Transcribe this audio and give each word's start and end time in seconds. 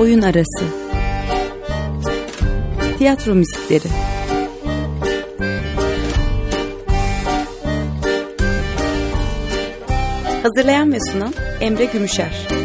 Oyun 0.00 0.22
Arası. 0.22 0.64
Tiyatro 2.98 3.34
Müzikleri. 3.34 3.88
Hazırlayan 10.42 10.92
ve 10.92 11.00
sunan 11.00 11.34
Emre 11.60 11.84
Gümüşer 11.84 12.59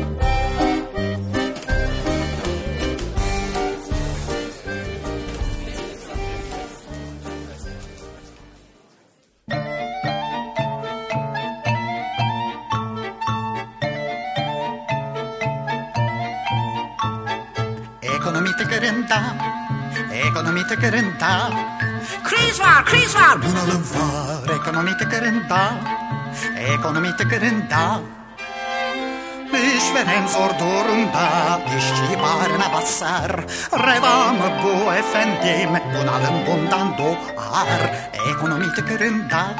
bunalım 23.45 23.81
var. 23.81 24.55
Ekonomi 24.55 24.97
tıkırında, 24.97 25.73
ekonomi 26.57 27.15
tıkırında. 27.17 27.99
İşveren 29.77 30.27
zor 30.27 30.49
durumda, 30.59 31.59
işçi 31.77 32.19
bağrına 32.19 32.73
basar. 32.73 33.31
Reva 33.73 34.33
mı 34.33 34.51
bu 34.63 34.93
efendim, 34.93 35.69
bunalım 35.93 36.35
bundan 36.47 36.97
doğar. 36.97 38.09
Ekonomi 38.29 38.73
tıkırında, 38.73 39.55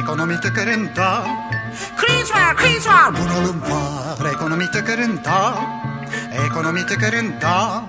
ekonomi 0.00 0.40
tıkırında. 0.40 1.26
Kriz 1.96 2.30
var, 2.30 2.56
kriz 2.56 2.86
var, 2.86 3.12
bunalım 3.16 3.62
var. 3.62 4.30
Ekonomi 4.30 4.70
tıkırında, 4.70 5.54
ekonomi 6.46 6.86
tıkırında. 6.86 7.82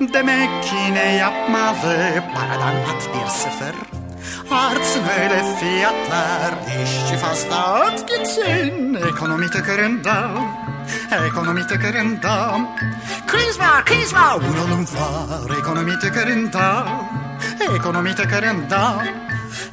Demek 0.00 0.64
ki 0.64 0.94
ne 0.94 1.14
yapmalı. 1.14 2.22
Paradan 2.34 2.74
at 2.76 3.08
bir 3.14 3.26
sıfır. 3.30 3.74
Artsın 4.50 5.02
öyle 5.20 5.56
fiyatlar. 5.60 6.54
İşçi 6.84 7.16
fazla 7.16 7.56
at 7.56 8.08
gitsin. 8.08 8.94
Ekonomi 9.08 9.50
tıkırında. 9.50 10.28
Ekonomi 11.26 11.66
tıkırında. 11.66 12.58
Kriz 13.26 13.58
var 13.60 13.84
kriz 13.84 14.14
var. 14.14 14.38
Bunalım 14.48 14.84
var. 14.84 15.58
Ekonomi 15.60 15.98
tıkırında. 15.98 16.86
Ekonomi 17.76 18.14
tıkırında. 18.14 19.04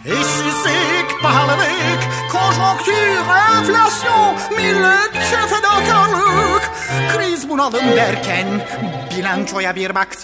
İşsizlik, 0.05 1.21
pahalılık, 1.21 1.99
konjonktür, 2.31 3.17
enflasyon, 3.58 4.35
milletçe 4.58 5.37
fedakarlık. 5.49 6.62
Kriz 7.16 7.50
bunalım 7.50 7.95
derken 7.95 8.48
bilançoya 9.17 9.76
bir 9.76 9.95
baktık. 9.95 10.23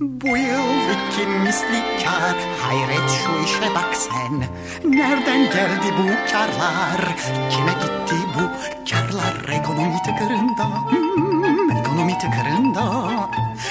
Bu 0.00 0.36
yıl 0.36 0.80
iki 0.90 1.26
misli 1.26 1.82
kar, 2.04 2.36
hayret 2.60 3.10
şu 3.10 3.44
işe 3.44 3.74
bak 3.74 3.94
sen. 3.94 4.44
Nereden 4.90 5.44
geldi 5.44 5.86
bu 5.98 6.32
karlar, 6.32 7.16
kime 7.50 7.72
gitti 7.72 8.14
bu 8.34 8.50
karlar 8.90 9.48
ekonomi 9.60 9.96
tıkırında. 10.02 10.90
Hmm, 10.90 11.70
ekonomi 11.70 12.18
tıkırında. 12.18 13.10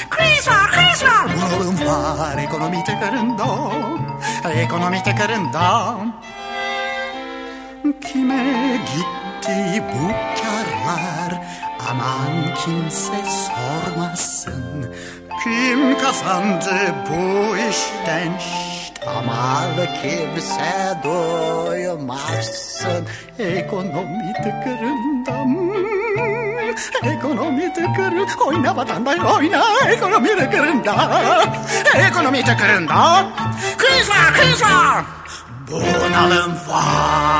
Kriz 0.09 0.47
var, 0.47 0.71
kriz 0.71 1.03
var. 1.03 1.27
Bunalım 1.35 1.87
var 1.87 2.37
ekonomi 2.37 2.83
tıkırında. 2.83 3.45
Ekonomi 4.53 5.03
tıkırında. 5.03 5.95
Kime 7.81 8.77
gitti 8.77 9.83
bu 9.93 10.07
karlar? 10.41 11.41
Aman 11.89 12.53
kimse 12.55 13.13
sormasın. 13.25 14.95
Kim 15.43 15.97
kazandı 15.99 16.75
bu 17.09 17.57
işten? 17.57 18.37
Şşt, 18.39 18.99
ama 19.17 19.61
kimse 20.01 20.97
duymazsın. 21.03 23.07
Ekonomi 23.39 24.33
tıkırında. 24.33 25.43
Hmm, 25.43 27.11
Ekonomi 27.11 27.73
tıkırında. 27.73 28.43
Oyna 28.45 28.75
vatandaş 28.75 29.19
oyna. 29.19 29.63
Ekonomi 29.87 30.27
tıkırında. 30.27 30.95
Ekonomi 31.95 32.43
tıkırında. 32.43 33.25
Kriz 33.77 34.09
var. 34.09 34.33
Bunalım 35.71 36.51
var. 36.69 37.31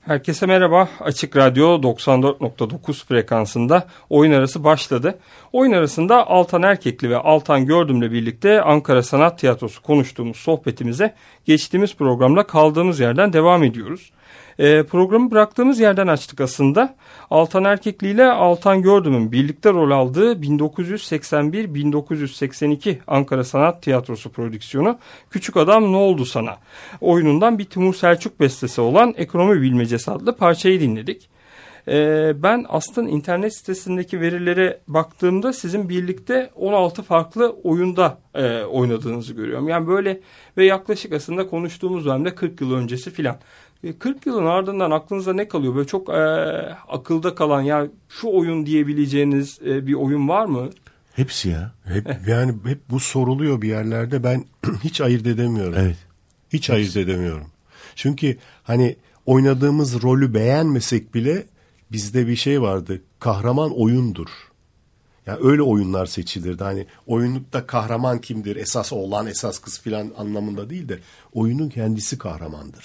Herkese 0.00 0.46
merhaba. 0.46 0.88
Açık 1.00 1.36
Radyo 1.36 1.82
94.9 1.82 3.06
frekansında 3.06 3.86
oyun 4.10 4.32
arası 4.32 4.64
başladı. 4.64 5.18
Oyun 5.52 5.72
arasında 5.72 6.26
Altan 6.26 6.62
Erkekli 6.62 7.10
ve 7.10 7.16
Altan 7.16 7.66
Gördüm'le 7.66 8.12
birlikte 8.12 8.62
Ankara 8.62 9.02
Sanat 9.02 9.38
Tiyatrosu 9.38 9.82
konuştuğumuz 9.82 10.36
sohbetimize 10.36 11.14
geçtiğimiz 11.44 11.96
programda 11.96 12.46
kaldığımız 12.46 13.00
yerden 13.00 13.32
devam 13.32 13.64
ediyoruz. 13.64 14.12
E, 14.58 14.82
programı 14.82 15.30
bıraktığımız 15.30 15.80
yerden 15.80 16.06
açtık 16.06 16.40
aslında. 16.40 16.96
Altan 17.30 17.64
Erkekli 17.64 18.10
ile 18.10 18.24
Altan 18.24 18.82
Gördüm'ün 18.82 19.32
birlikte 19.32 19.72
rol 19.72 19.90
aldığı 19.90 20.32
1981-1982 20.32 22.96
Ankara 23.06 23.44
Sanat 23.44 23.82
Tiyatrosu 23.82 24.32
prodüksiyonu 24.32 24.98
Küçük 25.30 25.56
Adam 25.56 25.92
Ne 25.92 25.96
Oldu 25.96 26.24
Sana 26.24 26.56
oyunundan 27.00 27.58
bir 27.58 27.64
Timur 27.64 27.94
Selçuk 27.94 28.40
bestesi 28.40 28.80
olan 28.80 29.14
Ekonomi 29.16 29.62
Bilmecesi 29.62 30.10
adlı 30.10 30.36
parçayı 30.36 30.80
dinledik. 30.80 31.28
E, 31.88 32.32
ben 32.42 32.66
aslında 32.68 33.10
internet 33.10 33.56
sitesindeki 33.56 34.20
verilere 34.20 34.80
baktığımda 34.88 35.52
sizin 35.52 35.88
birlikte 35.88 36.50
16 36.54 37.02
farklı 37.02 37.56
oyunda 37.64 38.18
e, 38.34 38.62
oynadığınızı 38.62 39.34
görüyorum. 39.34 39.68
Yani 39.68 39.86
böyle 39.86 40.20
ve 40.56 40.64
yaklaşık 40.64 41.12
aslında 41.12 41.46
konuştuğumuz 41.46 42.06
dönemde 42.06 42.34
40 42.34 42.60
yıl 42.60 42.74
öncesi 42.74 43.10
filan. 43.10 43.36
40 43.92 44.26
yılın 44.26 44.46
ardından 44.46 44.90
aklınıza 44.90 45.32
ne 45.32 45.48
kalıyor? 45.48 45.74
Böyle 45.74 45.86
çok 45.86 46.08
e, 46.08 46.14
akılda 46.88 47.34
kalan 47.34 47.62
ya 47.62 47.86
şu 48.08 48.28
oyun 48.28 48.66
diyebileceğiniz 48.66 49.58
e, 49.66 49.86
bir 49.86 49.94
oyun 49.94 50.28
var 50.28 50.46
mı? 50.46 50.70
Hepsi 51.16 51.48
ya. 51.48 51.72
Hep 51.84 52.08
yani 52.28 52.54
hep 52.64 52.90
bu 52.90 53.00
soruluyor 53.00 53.62
bir 53.62 53.68
yerlerde. 53.68 54.24
Ben 54.24 54.44
hiç 54.84 55.00
ayırt 55.00 55.26
edemiyorum. 55.26 55.74
Evet. 55.78 55.96
Hiç 56.52 56.70
ayırt 56.70 56.96
edemiyorum. 56.96 57.46
Çünkü 57.94 58.38
hani 58.62 58.96
oynadığımız 59.26 60.02
rolü 60.02 60.34
beğenmesek 60.34 61.14
bile 61.14 61.46
bizde 61.92 62.26
bir 62.26 62.36
şey 62.36 62.62
vardı. 62.62 63.02
Kahraman 63.20 63.80
oyundur. 63.80 64.28
Yani 65.26 65.38
öyle 65.42 65.62
oyunlar 65.62 66.06
seçilirdi. 66.06 66.64
Hani 66.64 66.86
oyunlukta 67.06 67.66
kahraman 67.66 68.20
kimdir? 68.20 68.56
Esas 68.56 68.92
oğlan, 68.92 69.26
esas 69.26 69.58
kız 69.58 69.80
filan 69.80 70.12
anlamında 70.18 70.70
değil 70.70 70.88
de 70.88 70.98
oyunun 71.32 71.68
kendisi 71.68 72.18
kahramandır. 72.18 72.84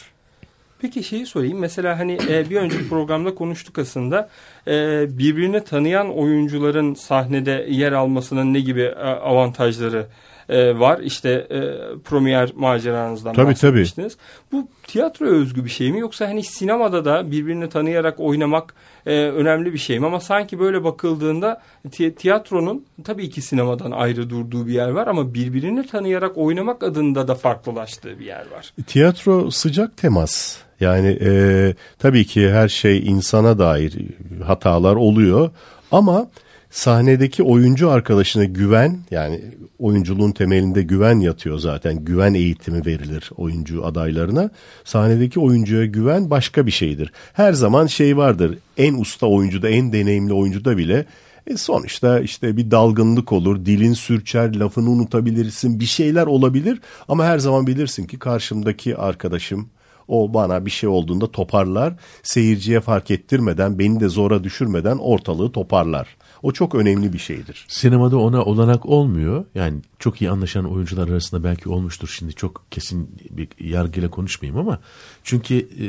Peki 0.82 1.04
şeyi 1.04 1.26
sorayım. 1.26 1.60
Mesela 1.60 2.00
hani 2.00 2.18
e, 2.30 2.50
bir 2.50 2.56
önceki 2.56 2.90
programda 2.90 3.36
konuştuk 3.36 3.80
aslında. 3.80 4.30
E, 4.68 5.08
birbirini 5.18 5.64
tanıyan 5.64 6.18
oyuncuların 6.18 6.94
sahnede 6.94 7.68
yer 7.70 7.92
almasının 7.92 8.54
ne 8.54 8.60
gibi 8.60 8.82
e, 8.82 9.04
avantajları 9.04 10.08
e, 10.50 10.80
var? 10.80 11.00
İşte 11.00 11.30
e, 11.30 11.60
premier 12.04 12.52
maceranızdan 12.56 13.34
Tabii, 13.34 13.52
bahsetmiştiniz. 13.52 14.18
Bu 14.52 14.68
tiyatroya 14.88 15.32
özgü 15.32 15.66
bir 15.66 15.70
şey 15.70 15.92
mi? 15.92 16.00
Yoksa 16.00 16.28
hani 16.28 16.44
sinemada 16.44 17.06
da 17.06 17.32
birbirini 17.32 17.70
tanıyarak 17.70 18.20
oynamak 18.20 18.74
e, 19.06 19.12
önemli 19.12 19.74
bir 19.74 19.78
şey 19.78 20.00
mi? 20.00 20.06
Ama 20.06 20.20
sanki 20.20 20.60
böyle 20.60 20.84
bakıldığında 20.84 21.62
ti- 21.92 22.16
tiyatronun 22.16 22.86
tabii 23.04 23.30
ki 23.30 23.42
sinemadan 23.42 23.92
ayrı 23.92 24.30
durduğu 24.30 24.68
bir 24.68 24.74
yer 24.74 24.90
var 24.90 25.08
ama 25.08 25.34
birbirini 25.34 25.88
tanıyarak 25.88 26.38
oynamak 26.38 26.84
adında 26.84 27.28
da 27.28 27.36
farklılaştığı 27.36 28.20
bir 28.20 28.26
yer 28.26 28.46
var. 28.52 28.74
Tiyatro 28.88 29.52
sıcak 29.52 29.98
temas. 29.98 30.69
Yani 30.80 31.18
e, 31.22 31.74
tabii 32.00 32.26
ki 32.26 32.50
her 32.50 32.70
şey 32.70 33.00
insana 33.00 33.60
dair 33.60 33.98
hatalar 34.44 34.96
oluyor 34.96 35.50
ama 35.92 36.28
sahnedeki 36.70 37.44
oyuncu 37.44 37.90
arkadaşına 37.90 38.44
güven 38.46 39.00
yani 39.12 39.42
oyunculuğun 39.80 40.32
temelinde 40.32 40.82
güven 40.82 41.20
yatıyor 41.20 41.60
zaten. 41.60 42.06
Güven 42.06 42.34
eğitimi 42.34 42.86
verilir 42.86 43.30
oyuncu 43.38 43.86
adaylarına. 43.86 44.50
Sahnedeki 44.84 45.40
oyuncuya 45.40 45.86
güven 45.86 46.30
başka 46.30 46.66
bir 46.66 46.72
şeydir. 46.72 47.12
Her 47.34 47.54
zaman 47.54 47.88
şey 47.88 48.18
vardır. 48.18 48.58
En 48.78 48.94
usta 48.94 49.28
oyuncuda, 49.28 49.70
en 49.70 49.94
deneyimli 49.94 50.34
oyuncuda 50.34 50.78
bile 50.78 51.06
e 51.48 51.58
sonuçta 51.58 52.20
işte 52.20 52.58
bir 52.58 52.72
dalgınlık 52.72 53.32
olur, 53.32 53.66
dilin 53.66 53.94
sürçer, 53.94 54.56
lafını 54.56 54.90
unutabilirsin, 54.90 55.80
bir 55.80 55.86
şeyler 55.86 56.26
olabilir 56.26 56.82
ama 57.08 57.26
her 57.26 57.40
zaman 57.40 57.68
bilirsin 57.68 58.08
ki 58.08 58.20
karşımdaki 58.20 58.98
arkadaşım 58.98 59.70
o 60.10 60.34
bana 60.34 60.66
bir 60.66 60.72
şey 60.72 60.90
olduğunda 60.90 61.32
toparlar, 61.32 61.94
seyirciye 62.24 62.80
fark 62.80 63.12
ettirmeden, 63.12 63.80
beni 63.80 64.00
de 64.00 64.10
zora 64.10 64.44
düşürmeden 64.44 64.98
ortalığı 64.98 65.52
toparlar. 65.52 66.18
O 66.44 66.52
çok 66.52 66.76
önemli 66.76 67.14
bir 67.14 67.18
şeydir. 67.18 67.66
Sinemada 67.68 68.18
ona 68.18 68.44
olanak 68.44 68.86
olmuyor. 68.86 69.46
Yani 69.56 69.82
çok 70.00 70.22
iyi 70.22 70.32
anlaşan 70.32 70.66
oyuncular 70.66 71.08
arasında 71.08 71.44
belki 71.44 71.70
olmuştur. 71.70 72.08
Şimdi 72.18 72.34
çok 72.34 72.66
kesin 72.72 73.18
bir 73.30 73.48
yargıyla 73.60 74.10
konuşmayayım 74.10 74.60
ama 74.60 74.80
çünkü 75.24 75.56
e, 75.56 75.88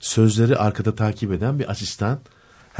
sözleri 0.00 0.56
arkada 0.56 0.94
takip 0.94 1.32
eden 1.32 1.58
bir 1.58 1.70
asistan. 1.70 2.20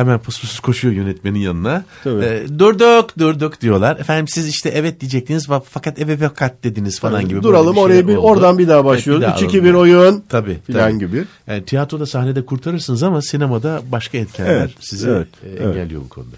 Hemen 0.01 0.19
pıs 0.19 0.61
koşuyor 0.61 0.95
yönetmenin 0.95 1.39
yanına. 1.39 1.85
Tabii. 2.05 2.25
Ee, 2.25 2.47
durduk 2.59 3.19
durduk 3.19 3.61
diyorlar. 3.61 3.97
Efendim 3.97 4.29
siz 4.29 4.49
işte 4.49 4.69
evet 4.69 5.01
diyecektiniz 5.01 5.49
fa- 5.49 5.63
fakat 5.71 5.99
evet 5.99 6.19
fakat 6.23 6.65
dediniz 6.65 7.01
falan 7.01 7.29
gibi. 7.29 7.43
Duralım 7.43 7.77
bir 7.77 7.81
oraya 7.81 7.93
şeyler 7.95 8.09
bir 8.09 8.17
oldu. 8.17 8.27
oradan 8.27 8.59
bir 8.59 8.69
daha 8.69 8.77
Evet, 8.77 8.85
başlıyoruz. 8.87 9.23
daha 9.25 9.37
3 9.37 9.43
2 9.43 9.59
alalım. 9.59 9.65
1 9.65 9.75
oyun. 9.75 10.25
Tabii. 10.29 10.59
Filan 10.67 10.91
tabii. 10.91 10.99
gibi. 10.99 11.25
Yani 11.47 11.65
tiyatroda 11.65 12.07
sahnede 12.07 12.47
kurtarırsınız 12.47 13.03
ama 13.03 13.23
sinemada 13.23 13.81
başka 13.93 14.19
etkenler 14.19 14.51
Evet, 14.55 14.71
sizi 14.81 15.09
evet, 15.09 15.29
e, 15.45 15.49
evet. 15.49 15.63
engelliyor 15.77 16.01
bu 16.03 16.09
konuda. 16.09 16.37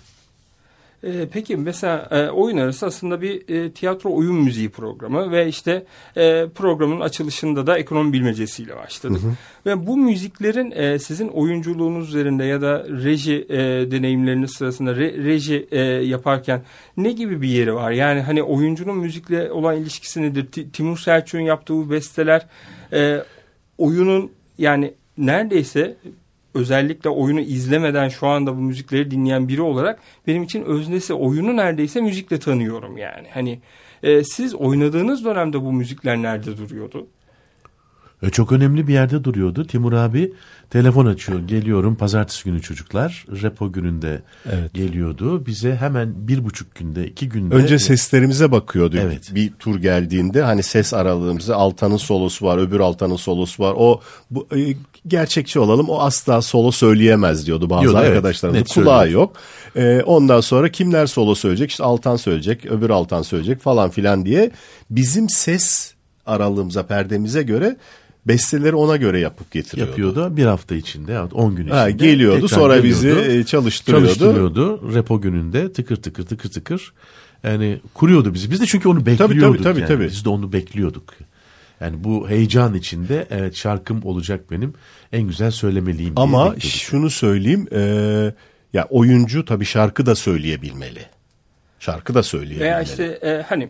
E, 1.05 1.29
peki 1.33 1.57
mesela 1.57 2.09
e, 2.11 2.31
oyun 2.31 2.57
arası 2.57 2.87
aslında 2.87 3.21
bir 3.21 3.49
e, 3.49 3.71
tiyatro 3.71 4.15
oyun 4.15 4.35
müziği 4.35 4.69
programı 4.71 5.31
ve 5.33 5.49
işte 5.49 5.85
e, 6.17 6.47
programın 6.55 7.01
açılışında 7.01 7.67
da 7.67 7.79
ekonomi 7.79 8.13
bilmecesiyle 8.13 8.77
başladık. 8.77 9.21
Ve 9.67 9.87
bu 9.87 9.97
müziklerin 9.97 10.71
e, 10.71 10.99
sizin 10.99 11.29
oyunculuğunuz 11.29 12.09
üzerinde 12.09 12.45
ya 12.45 12.61
da 12.63 12.85
reji 12.89 13.47
e, 13.49 13.59
deneyimleriniz 13.91 14.51
sırasında 14.51 14.93
re- 14.93 15.25
reji 15.25 15.69
e, 15.71 15.81
yaparken 15.81 16.63
ne 16.97 17.13
gibi 17.13 17.43
bir 17.43 17.49
yeri 17.49 17.75
var? 17.75 17.91
Yani 17.91 18.21
hani 18.21 18.43
oyuncunun 18.43 18.97
müzikle 18.97 19.53
olan 19.53 19.77
ilişkisi 19.77 20.23
nedir? 20.23 20.47
Ti- 20.47 20.73
Timur 20.73 20.99
Selçuk'un 20.99 21.43
yaptığı 21.45 21.75
bu 21.75 21.91
besteler 21.91 22.47
e, 22.93 23.23
oyunun 23.79 24.31
yani 24.59 24.95
neredeyse 25.19 25.97
özellikle 26.55 27.11
oyunu 27.11 27.41
izlemeden 27.41 28.09
şu 28.09 28.27
anda 28.27 28.57
bu 28.57 28.61
müzikleri 28.61 29.11
dinleyen 29.11 29.49
biri 29.49 29.63
olarak 29.63 29.99
benim 30.27 30.43
için 30.43 30.63
öznesi 30.65 31.15
oyunu 31.15 31.57
neredeyse 31.57 32.01
müzikle 32.01 32.39
tanıyorum 32.39 32.99
yani. 32.99 33.29
Hani 33.35 33.61
e, 34.03 34.25
siz 34.25 34.55
oynadığınız 34.55 35.25
dönemde 35.25 35.61
bu 35.63 35.73
müzikler 35.73 36.17
nerede 36.23 36.57
duruyordu? 36.59 37.07
E, 38.23 38.31
Çok 38.31 38.53
önemli 38.53 38.89
bir 38.89 38.93
yerde 38.93 39.25
duruyordu. 39.25 39.67
Timur 39.67 39.93
abi 39.93 40.33
telefon 40.71 41.07
açıyor. 41.07 41.41
Geliyorum 41.41 41.95
pazartesi 41.95 42.45
günü 42.45 42.63
çocuklar. 42.63 43.27
Repo 43.43 43.73
gününde 43.73 44.23
Evet. 44.53 44.75
geliyordu. 44.75 45.47
Bize 45.47 45.77
hemen 45.77 46.29
bir 46.29 46.45
buçuk 46.45 46.75
günde, 46.75 47.07
iki 47.07 47.29
günde. 47.29 47.55
Önce 47.55 47.79
seslerimize 47.79 48.53
bakıyordu. 48.53 48.97
Evet. 49.01 49.31
Bir 49.35 49.53
tur 49.53 49.79
geldiğinde 49.81 50.43
hani 50.43 50.63
ses 50.63 50.95
aralığımızda 50.95 51.57
Altan'ın 51.57 51.97
solosu 51.97 52.47
var, 52.47 52.59
öbür 52.59 52.81
Altan'ın 52.81 53.17
solosu 53.17 53.63
var. 53.63 53.75
O 53.77 54.01
bu, 54.31 54.49
e, 54.57 54.75
gerçekçi 55.07 55.59
olalım. 55.59 55.89
O 55.89 56.01
asla 56.01 56.43
solo 56.43 56.71
söyleyemez 56.71 57.47
diyordu 57.47 57.71
bazı 57.71 57.83
Diyordu, 57.83 57.99
evet. 58.01 58.09
arkadaşlarımız. 58.09 58.61
Net 58.61 58.75
Kulağı 58.75 59.03
söylüyordu. 59.03 59.23
yok. 59.23 59.37
E, 59.77 60.03
ondan 60.03 60.41
sonra 60.41 60.69
kimler 60.69 61.07
solo 61.07 61.35
söyleyecek? 61.35 61.71
İşte 61.71 61.85
Altan 61.85 62.17
söyleyecek, 62.17 62.67
öbür 62.67 62.91
Altan 62.91 63.23
söyleyecek 63.23 63.61
falan 63.61 63.91
filan 63.91 64.27
diye 64.27 64.51
bizim 64.91 65.29
ses 65.29 65.95
aralığımıza, 66.27 66.87
perdemize 66.87 67.43
göre 67.43 67.77
besteleri 68.27 68.75
ona 68.75 68.97
göre 68.97 69.21
yapıp 69.21 69.51
getiriyordu. 69.51 69.91
yapıyordu. 69.91 70.37
Bir 70.37 70.45
hafta 70.45 70.75
içinde 70.75 71.13
yahut 71.13 71.33
10 71.33 71.57
gün 71.57 71.63
içinde. 71.63 71.75
Ha, 71.75 71.91
geliyordu 71.91 72.49
sonra 72.49 72.77
geliyordu. 72.77 73.19
bizi 73.19 73.39
e, 73.39 73.45
çalıştırıyordu. 73.45 74.07
çalıştırıyordu. 74.07 74.95
Repo 74.95 75.21
gününde 75.21 75.73
tıkır 75.73 75.97
tıkır 75.97 76.27
tıkır 76.27 76.51
tıkır. 76.51 76.93
Yani 77.45 77.81
kuruyordu 77.95 78.35
bizi. 78.35 78.51
Biz 78.51 78.61
de 78.61 78.67
çünkü 78.67 78.89
onu 78.89 79.07
bekliyorduk. 79.07 79.63
tabii, 79.63 79.81
yani. 79.81 79.89
tabii. 79.89 80.07
Biz 80.07 80.25
de 80.25 80.29
onu 80.29 80.53
bekliyorduk. 80.53 81.05
Yani 81.83 82.05
bu 82.05 82.29
heyecan 82.29 82.75
içinde 82.75 83.27
evet 83.31 83.57
şarkım 83.57 84.03
olacak 84.05 84.51
benim. 84.51 84.75
En 85.13 85.23
güzel 85.23 85.51
söylemeliyim 85.51 86.17
diye 86.17 86.25
Ama 86.25 86.55
şunu 86.61 87.11
söyleyeyim, 87.11 87.69
e, 87.73 87.81
ya 88.73 88.87
oyuncu 88.91 89.45
tabii 89.45 89.65
şarkı 89.65 90.07
da 90.07 90.15
söyleyebilmeli. 90.15 91.07
Şarkı 91.81 92.15
da 92.15 92.23
söyleyebilmeli. 92.23 92.71
Veya 92.71 92.83
işte 92.83 93.05
e, 93.05 93.43
hani 93.49 93.69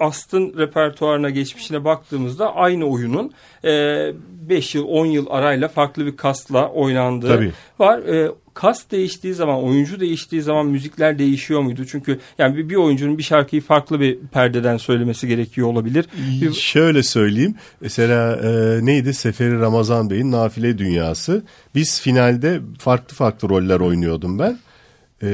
Astın 0.00 0.58
repertuarına 0.58 1.30
geçmişine 1.30 1.84
baktığımızda 1.84 2.54
aynı 2.54 2.84
oyunun 2.84 3.32
5 3.64 4.74
yıl 4.74 4.84
10 4.88 5.06
yıl 5.06 5.26
arayla 5.30 5.68
farklı 5.68 6.06
bir 6.06 6.16
kastla 6.16 6.68
oynandığı 6.68 7.28
Tabii. 7.28 7.52
var. 7.78 7.98
E, 7.98 8.30
kast 8.60 8.90
değiştiği 8.90 9.34
zaman 9.34 9.62
oyuncu 9.62 10.00
değiştiği 10.00 10.42
zaman 10.42 10.66
müzikler 10.66 11.18
değişiyor 11.18 11.60
muydu? 11.60 11.84
Çünkü 11.90 12.18
yani 12.38 12.56
bir, 12.56 12.68
bir 12.68 12.76
oyuncunun 12.76 13.18
bir 13.18 13.22
şarkıyı 13.22 13.62
farklı 13.62 14.00
bir 14.00 14.18
perdeden 14.18 14.76
söylemesi 14.76 15.28
gerekiyor 15.28 15.68
olabilir. 15.68 16.06
Bir- 16.42 16.52
Şöyle 16.52 17.02
söyleyeyim. 17.02 17.54
Mesela 17.80 18.36
e, 18.36 18.80
neydi? 18.86 19.14
Seferi 19.14 19.60
Ramazan 19.60 20.10
Bey'in 20.10 20.32
Nafile 20.32 20.78
Dünyası. 20.78 21.42
Biz 21.74 22.00
finalde 22.00 22.60
farklı 22.78 23.14
farklı 23.14 23.48
roller 23.48 23.80
oynuyordum 23.80 24.38
ben. 24.38 24.58
E, 25.22 25.28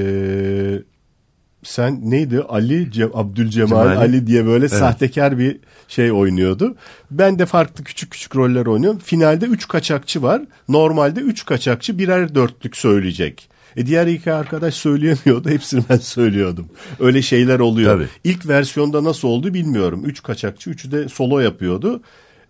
sen 1.67 2.11
neydi? 2.11 2.41
Ali 2.49 2.91
Ce- 2.91 3.11
Abdülcemal 3.15 3.83
Cemali. 3.83 3.99
Ali 3.99 4.27
diye 4.27 4.47
böyle 4.47 4.69
sahtekar 4.69 5.39
bir 5.39 5.59
şey 5.89 6.13
oynuyordu. 6.13 6.77
Ben 7.11 7.39
de 7.39 7.47
farklı 7.47 7.85
küçük 7.85 8.11
küçük 8.11 8.37
roller 8.37 8.67
oynuyorum. 8.67 8.99
Finalde 8.99 9.47
üç 9.47 9.69
kaçakçı 9.69 10.23
var. 10.23 10.43
Normalde 10.69 11.21
üç 11.21 11.45
kaçakçı 11.45 11.99
birer 11.99 12.35
dörtlük 12.35 12.77
söyleyecek. 12.77 13.49
E 13.77 13.87
diğer 13.87 14.07
iki 14.07 14.33
arkadaş 14.33 14.75
söyleyemiyordu. 14.75 15.49
Hepsini 15.51 15.83
ben 15.91 15.97
söylüyordum. 15.97 16.69
Öyle 17.01 17.23
şeyler 17.23 17.59
oluyor. 17.59 17.95
Tabii. 17.95 18.09
İlk 18.25 18.49
versiyonda 18.49 19.05
nasıl 19.05 19.29
oldu 19.29 19.55
bilmiyorum. 19.55 20.03
Üç 20.05 20.23
kaçakçı, 20.23 20.71
üçü 20.71 20.93
de 20.93 21.09
solo 21.09 21.39
yapıyordu. 21.39 22.03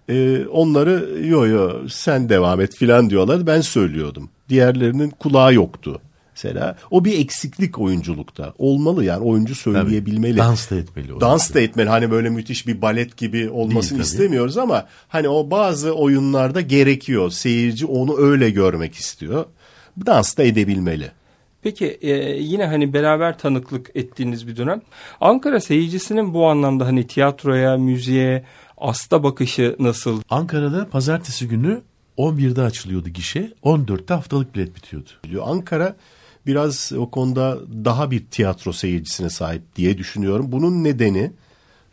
Ee, 0.09 0.47
onları 0.47 1.09
yo 1.25 1.47
yo 1.47 1.89
sen 1.89 2.29
devam 2.29 2.61
et 2.61 2.77
filan 2.77 3.11
diyorlar. 3.11 3.47
Ben 3.47 3.61
söylüyordum. 3.61 4.31
Diğerlerinin 4.49 5.11
kulağı 5.11 5.55
yoktu. 5.55 6.01
Mesela 6.37 6.77
o 6.91 7.05
bir 7.05 7.19
eksiklik 7.19 7.79
oyunculukta. 7.79 8.55
Olmalı 8.59 9.05
yani 9.05 9.25
oyuncu 9.25 9.55
söyleyebilmeli. 9.55 10.37
Dans 10.37 10.71
da 10.71 10.77
etmeli. 10.77 11.15
o. 11.15 11.21
Dans 11.21 11.55
da 11.55 11.61
etmeli. 11.61 11.89
Hani 11.89 12.11
böyle 12.11 12.31
müthiş 12.31 12.67
bir 12.67 12.83
balet 12.83 13.17
gibi 13.17 13.51
olmasını 13.51 13.81
Değil 13.81 13.91
tabii. 13.91 14.03
istemiyoruz 14.03 14.59
ama 14.59 14.87
hani 15.09 15.29
o 15.29 15.51
bazı 15.51 15.93
oyunlarda 15.93 16.61
gerekiyor. 16.61 17.31
Seyirci 17.31 17.87
onu 17.87 18.19
öyle 18.19 18.51
görmek 18.51 18.95
istiyor. 18.95 19.45
Dans 20.07 20.37
da 20.37 20.43
edebilmeli. 20.43 21.11
Peki 21.63 21.87
e, 21.87 22.13
yine 22.43 22.67
hani 22.67 22.93
beraber 22.93 23.39
tanıklık 23.39 23.91
ettiğiniz 23.95 24.49
bir 24.49 24.57
dönem. 24.57 24.83
Ankara 25.21 25.61
seyircisinin 25.61 26.35
bu 26.35 26.47
anlamda 26.47 26.87
hani 26.87 27.07
tiyatroya, 27.07 27.77
müziğe, 27.77 28.45
asta 28.79 29.23
bakışı 29.23 29.77
nasıl? 29.79 30.23
Ankara'da 30.31 30.89
pazartesi 30.89 31.49
günü 31.49 31.83
11'de 32.19 32.63
açılıyordu 32.63 33.09
gişe. 33.09 33.53
14'te 33.65 34.15
haftalık 34.15 34.55
bilet 34.55 34.77
bitiyordu. 34.77 35.09
Ankara 35.45 35.97
biraz 36.47 36.93
o 36.99 37.11
konuda 37.11 37.59
daha 37.85 38.11
bir 38.11 38.27
tiyatro 38.27 38.73
seyircisine 38.73 39.31
sahip 39.31 39.77
diye 39.77 39.99
düşünüyorum. 39.99 40.53
Bunun 40.53 40.85
nedeni 40.85 41.33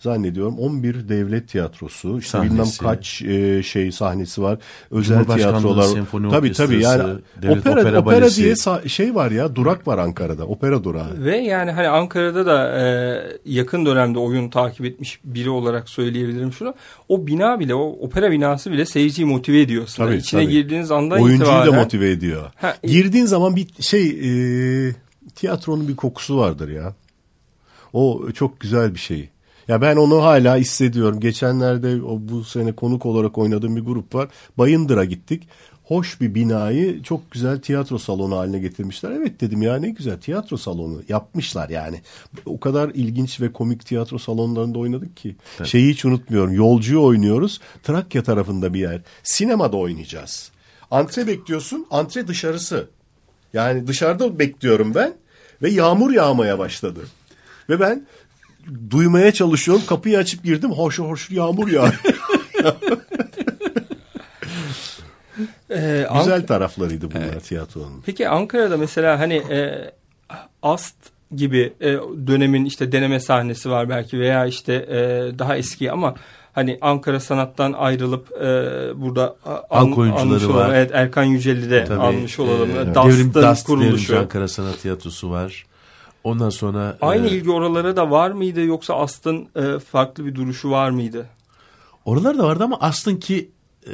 zannediyorum 0.04 0.60
11 0.60 1.10
devlet 1.10 1.48
tiyatrosu 1.50 2.20
işte 2.20 2.30
Sahnesi. 2.30 2.54
bilmem 2.54 2.68
kaç 2.80 3.22
e, 3.22 3.64
şey 3.64 3.92
sahnesi 3.92 4.42
var. 4.42 4.60
Özel 4.92 5.26
tiyatrolar. 5.26 5.88
Tabii 6.32 6.52
tabii 6.52 6.82
yani 6.82 7.04
Devlet 7.42 7.58
opera, 7.58 7.82
Opera 7.82 8.00
opera, 8.00 8.30
diye 8.32 8.56
şey 8.88 9.16
var 9.16 9.32
ya 9.32 9.56
durak 9.56 9.88
var 9.88 9.98
Ankara'da. 9.98 10.46
Opera 10.46 10.84
durağı. 10.84 11.24
Ve 11.24 11.38
yani 11.38 11.72
hani 11.72 11.88
Ankara'da 11.88 12.46
da 12.46 12.82
e, 12.82 12.84
yakın 13.46 13.86
dönemde 13.86 14.20
oyun 14.20 14.50
takip 14.50 14.86
etmiş 14.86 15.20
biri 15.24 15.50
olarak 15.50 15.90
söyleyebilirim 15.90 16.54
şunu. 16.54 16.74
O 17.10 17.28
bina 17.28 17.60
bile, 17.60 17.76
o 17.76 17.98
opera 18.02 18.32
binası 18.32 18.72
bile 18.72 18.86
seyirciyi 18.86 19.28
motive 19.28 19.62
ediyor 19.62 19.84
aslında. 19.84 20.10
Tabii, 20.10 20.18
İçine 20.18 20.44
tabii. 20.44 20.52
girdiğiniz 20.52 20.92
andan 20.92 21.22
Oyuncuyu 21.22 21.50
itibaren. 21.50 21.72
da 21.74 21.76
motive 21.76 22.12
ediyor. 22.12 22.52
Ha, 22.56 22.76
Girdiğin 22.84 23.26
zaman 23.26 23.56
bir 23.56 23.68
şey 23.80 24.10
e, 24.90 24.96
tiyatronun 25.36 25.88
bir 25.88 25.96
kokusu 25.96 26.38
vardır 26.38 26.70
ya. 26.70 26.94
O 27.94 28.32
çok 28.34 28.60
güzel 28.60 28.94
bir 28.94 29.00
şey. 29.00 29.30
Ya 29.68 29.82
ben 29.82 29.96
onu 29.96 30.24
hala 30.24 30.58
hissediyorum. 30.58 31.20
Geçenlerde 31.20 32.04
o 32.04 32.20
bu 32.22 32.44
sene 32.44 32.72
konuk 32.72 33.06
olarak 33.06 33.38
oynadığım 33.38 33.76
bir 33.76 33.82
grup 33.82 34.16
var. 34.16 34.30
Bayındır'a 34.58 35.06
gittik. 35.06 35.48
Hoş 35.84 36.22
bir 36.22 36.36
binayı 36.36 37.04
çok 37.04 37.32
güzel 37.32 37.62
tiyatro 37.62 37.98
salonu 37.98 38.38
haline 38.38 38.60
getirmişler. 38.60 39.12
Evet 39.12 39.42
dedim 39.42 39.62
ya 39.62 39.76
ne 39.76 39.90
güzel 39.90 40.20
tiyatro 40.20 40.58
salonu 40.58 41.02
yapmışlar 41.10 41.70
yani. 41.70 42.02
O 42.46 42.60
kadar 42.60 42.90
ilginç 42.90 43.42
ve 43.42 43.54
komik 43.54 43.86
tiyatro 43.86 44.18
salonlarında 44.18 44.80
oynadık 44.80 45.18
ki. 45.18 45.36
Şeyi 45.64 45.94
hiç 45.94 46.06
unutmuyorum. 46.06 46.54
Yolcuyu 46.54 47.04
oynuyoruz. 47.04 47.62
Trakya 47.84 48.24
tarafında 48.24 48.74
bir 48.74 48.80
yer. 48.80 49.02
Sinemada 49.24 49.78
oynayacağız. 49.78 50.52
Antre 50.92 51.28
bekliyorsun. 51.28 51.86
Antre 51.92 52.28
dışarısı. 52.28 52.90
Yani 53.54 53.88
dışarıda 53.88 54.40
bekliyorum 54.40 54.96
ben 54.96 55.14
ve 55.62 55.70
yağmur 55.70 56.12
yağmaya 56.12 56.60
başladı. 56.60 57.00
Ve 57.70 57.80
ben 57.80 58.08
duymaya 58.90 59.32
çalışıyorum. 59.34 59.84
Kapıyı 59.88 60.18
açıp 60.18 60.44
girdim. 60.44 60.72
Hoş 60.72 61.00
hoş 61.00 61.32
yağmur 61.32 61.68
yağıyor. 61.68 62.00
e, 65.70 66.06
Ank- 66.10 66.20
Güzel 66.20 66.48
taraflarıydı 66.48 67.12
bunlar 67.12 67.40
tiyatronun. 67.40 68.02
Peki 68.06 68.30
Ankara'da 68.30 68.78
mesela 68.78 69.20
hani 69.20 69.34
e, 69.36 69.92
Ast 70.62 70.96
gibi 71.36 71.74
e, 71.82 71.92
dönemin 72.28 72.66
işte 72.66 72.92
deneme 72.92 73.20
sahnesi 73.20 73.70
var 73.70 73.90
belki 73.90 74.20
veya 74.20 74.46
işte 74.46 74.74
e, 74.74 74.96
daha 75.40 75.58
eski 75.58 75.92
ama 75.92 76.16
hani 76.54 76.78
Ankara 76.82 77.20
sanattan 77.20 77.74
ayrılıp 77.74 78.32
e, 78.32 78.42
burada 79.02 79.36
an, 79.70 79.92
olalım. 79.92 80.54
var. 80.56 80.70
Evet 80.74 80.92
Erkan 80.94 81.24
Yücel'i 81.24 81.70
de 81.70 81.86
Tabii, 81.86 82.00
almış 82.00 82.40
olalım. 82.40 82.70
e, 82.70 82.86
Dust'ın 82.96 83.10
Devrim 83.10 83.34
Dust, 83.34 83.66
kuruluşu. 83.68 84.20
Ankara 84.20 84.48
Sanat 84.48 84.80
Tiyatrosu 84.82 85.32
var. 85.32 85.66
Ondan 86.24 86.50
sonra 86.50 86.98
Aynı 87.02 87.28
e, 87.28 87.30
ilgi 87.30 87.52
oralara 87.52 87.96
da 87.96 88.12
var 88.12 88.32
mıydı 88.32 88.62
yoksa 88.66 88.96
Ast'ın 88.96 89.48
e, 89.56 89.80
farklı 89.80 90.26
bir 90.26 90.36
duruşu 90.36 90.72
var 90.72 90.90
mıydı? 90.90 91.28
oralar 92.06 92.38
da 92.38 92.44
vardı 92.44 92.64
ama 92.64 92.78
aslında 92.82 93.20
ki 93.20 93.52
e, 93.88 93.92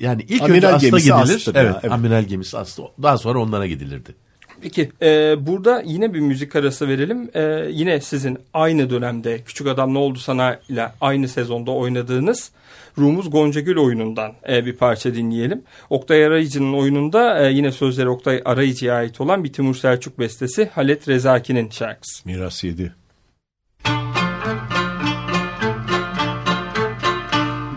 yani 0.00 0.22
ilk 0.28 0.42
Amiral 0.42 0.74
önce 0.74 0.88
gemisi 0.88 1.12
gidilir. 1.12 1.54
Ya, 1.54 1.62
evet, 1.62 1.76
evet. 1.82 1.92
amiral 1.92 2.22
gemisi 2.22 2.58
Aslı. 2.58 2.84
Daha 3.02 3.18
sonra 3.18 3.38
onlara 3.38 3.66
gidilirdi. 3.66 4.14
Peki 4.62 4.90
e, 5.02 5.36
burada 5.46 5.82
yine 5.86 6.14
bir 6.14 6.20
müzik 6.20 6.56
arası 6.56 6.88
verelim. 6.88 7.30
E, 7.34 7.68
yine 7.70 8.00
sizin 8.00 8.38
aynı 8.54 8.90
dönemde 8.90 9.42
Küçük 9.42 9.66
Adam 9.66 9.94
Ne 9.94 9.98
Oldu 9.98 10.18
Sana 10.18 10.60
ile 10.68 10.88
aynı 11.00 11.28
sezonda 11.28 11.70
oynadığınız 11.70 12.50
Rumuz 12.98 13.30
Goncagül 13.30 13.76
oyunundan 13.76 14.32
e, 14.48 14.66
bir 14.66 14.76
parça 14.76 15.14
dinleyelim. 15.14 15.62
Oktay 15.90 16.24
Arayıcı'nın 16.24 16.72
oyununda 16.72 17.48
e, 17.48 17.52
yine 17.52 17.72
sözleri 17.72 18.08
Oktay 18.08 18.42
Arayıcı'ya 18.44 18.94
ait 18.94 19.20
olan 19.20 19.44
bir 19.44 19.52
Timur 19.52 19.74
Selçuk 19.74 20.18
bestesi 20.18 20.70
Halet 20.74 21.08
Rezaki'nin 21.08 21.70
şarkısı. 21.70 22.28
Miras 22.28 22.64
7. 22.64 22.92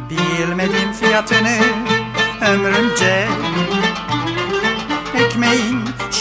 Bilmedim 0.10 0.92
fiyatını 0.94 1.58
ömrümce 2.50 3.31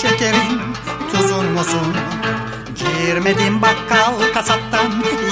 şekerin, 0.02 0.60
tuzun 1.12 1.46
musun 1.52 1.96
Girmedim 2.80 3.62
bakkal 3.62 4.32
kasaptan 4.34 4.86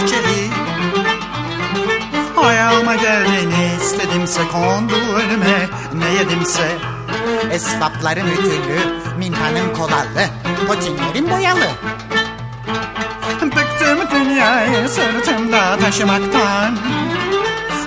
içeri. 0.05 0.51
Ayağıma 2.37 2.95
geldi 2.95 3.51
ne 3.51 3.75
istedimse 3.83 4.41
önüme. 5.15 5.69
Ne 5.95 6.19
yedimse? 6.19 6.69
Esvapların 7.51 8.27
ütülü, 8.27 8.81
mintanın 9.19 9.75
kolalı 9.75 10.27
Potinlerin 10.67 11.31
boyalı. 11.31 11.69
Bıktım 13.43 13.99
dünyayı 14.11 14.89
sırtımda 14.89 15.77
taşımaktan. 15.77 16.77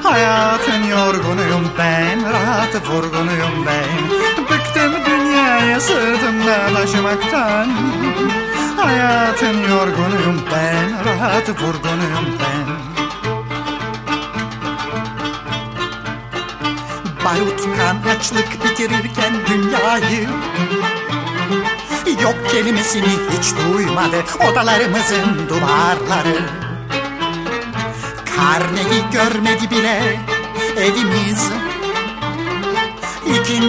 Hayatın 0.03 0.83
yorgunuyum 0.83 1.71
ben, 1.77 2.33
rahat 2.33 2.75
vurgunuyum 2.89 3.65
ben. 3.65 4.09
Bıktım 4.49 5.00
dünyayı 5.61 5.81
sırtımda 5.81 6.73
taşımaktan 6.73 7.67
Hayatın 8.77 9.57
yorgunuyum 9.69 10.41
ben, 10.51 11.05
rahat 11.05 11.49
vurgunuyum 11.49 12.25
ben. 12.39 12.67
Barut 17.25 17.77
kan 17.77 18.11
açlık 18.15 18.63
bitirirken 18.63 19.33
dünyayı 19.47 20.27
Yok 22.23 22.49
kelimesini 22.51 23.07
hiç 23.07 23.53
duymadı 23.55 24.23
odalarımızın 24.51 25.49
duvarları. 25.49 26.39
Karneyi 28.35 29.03
görmedi 29.11 29.69
bile 29.71 30.19
evimiz 30.77 31.60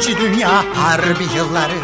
İkinci 0.03 0.21
Dünya 0.21 0.65
Harbi 0.75 1.25
yılları. 1.37 1.79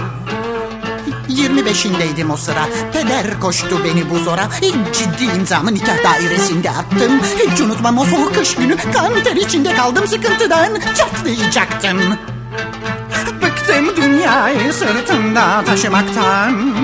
25'indeydim 1.28 2.32
o 2.32 2.36
sıra. 2.36 2.66
Peder 2.92 3.40
koştu 3.40 3.80
beni 3.84 4.10
bu 4.10 4.18
zora. 4.18 4.48
Ciddi 4.92 5.24
imzamı 5.24 5.74
nikah 5.74 6.04
dairesinde 6.04 6.70
attım. 6.70 7.20
Hiç 7.38 7.60
unutmam 7.60 7.98
o 7.98 8.04
soğuk 8.04 8.34
kış 8.34 8.54
günü. 8.54 8.76
Kan 8.76 9.22
ter 9.24 9.36
içinde 9.36 9.74
kaldım 9.74 10.06
sıkıntıdan 10.06 10.68
Çatlayacaktım. 10.96 11.98
Bıktım 13.42 13.96
dünyayı 13.96 14.72
sırtımda 14.72 15.64
taşımaktan. 15.64 16.74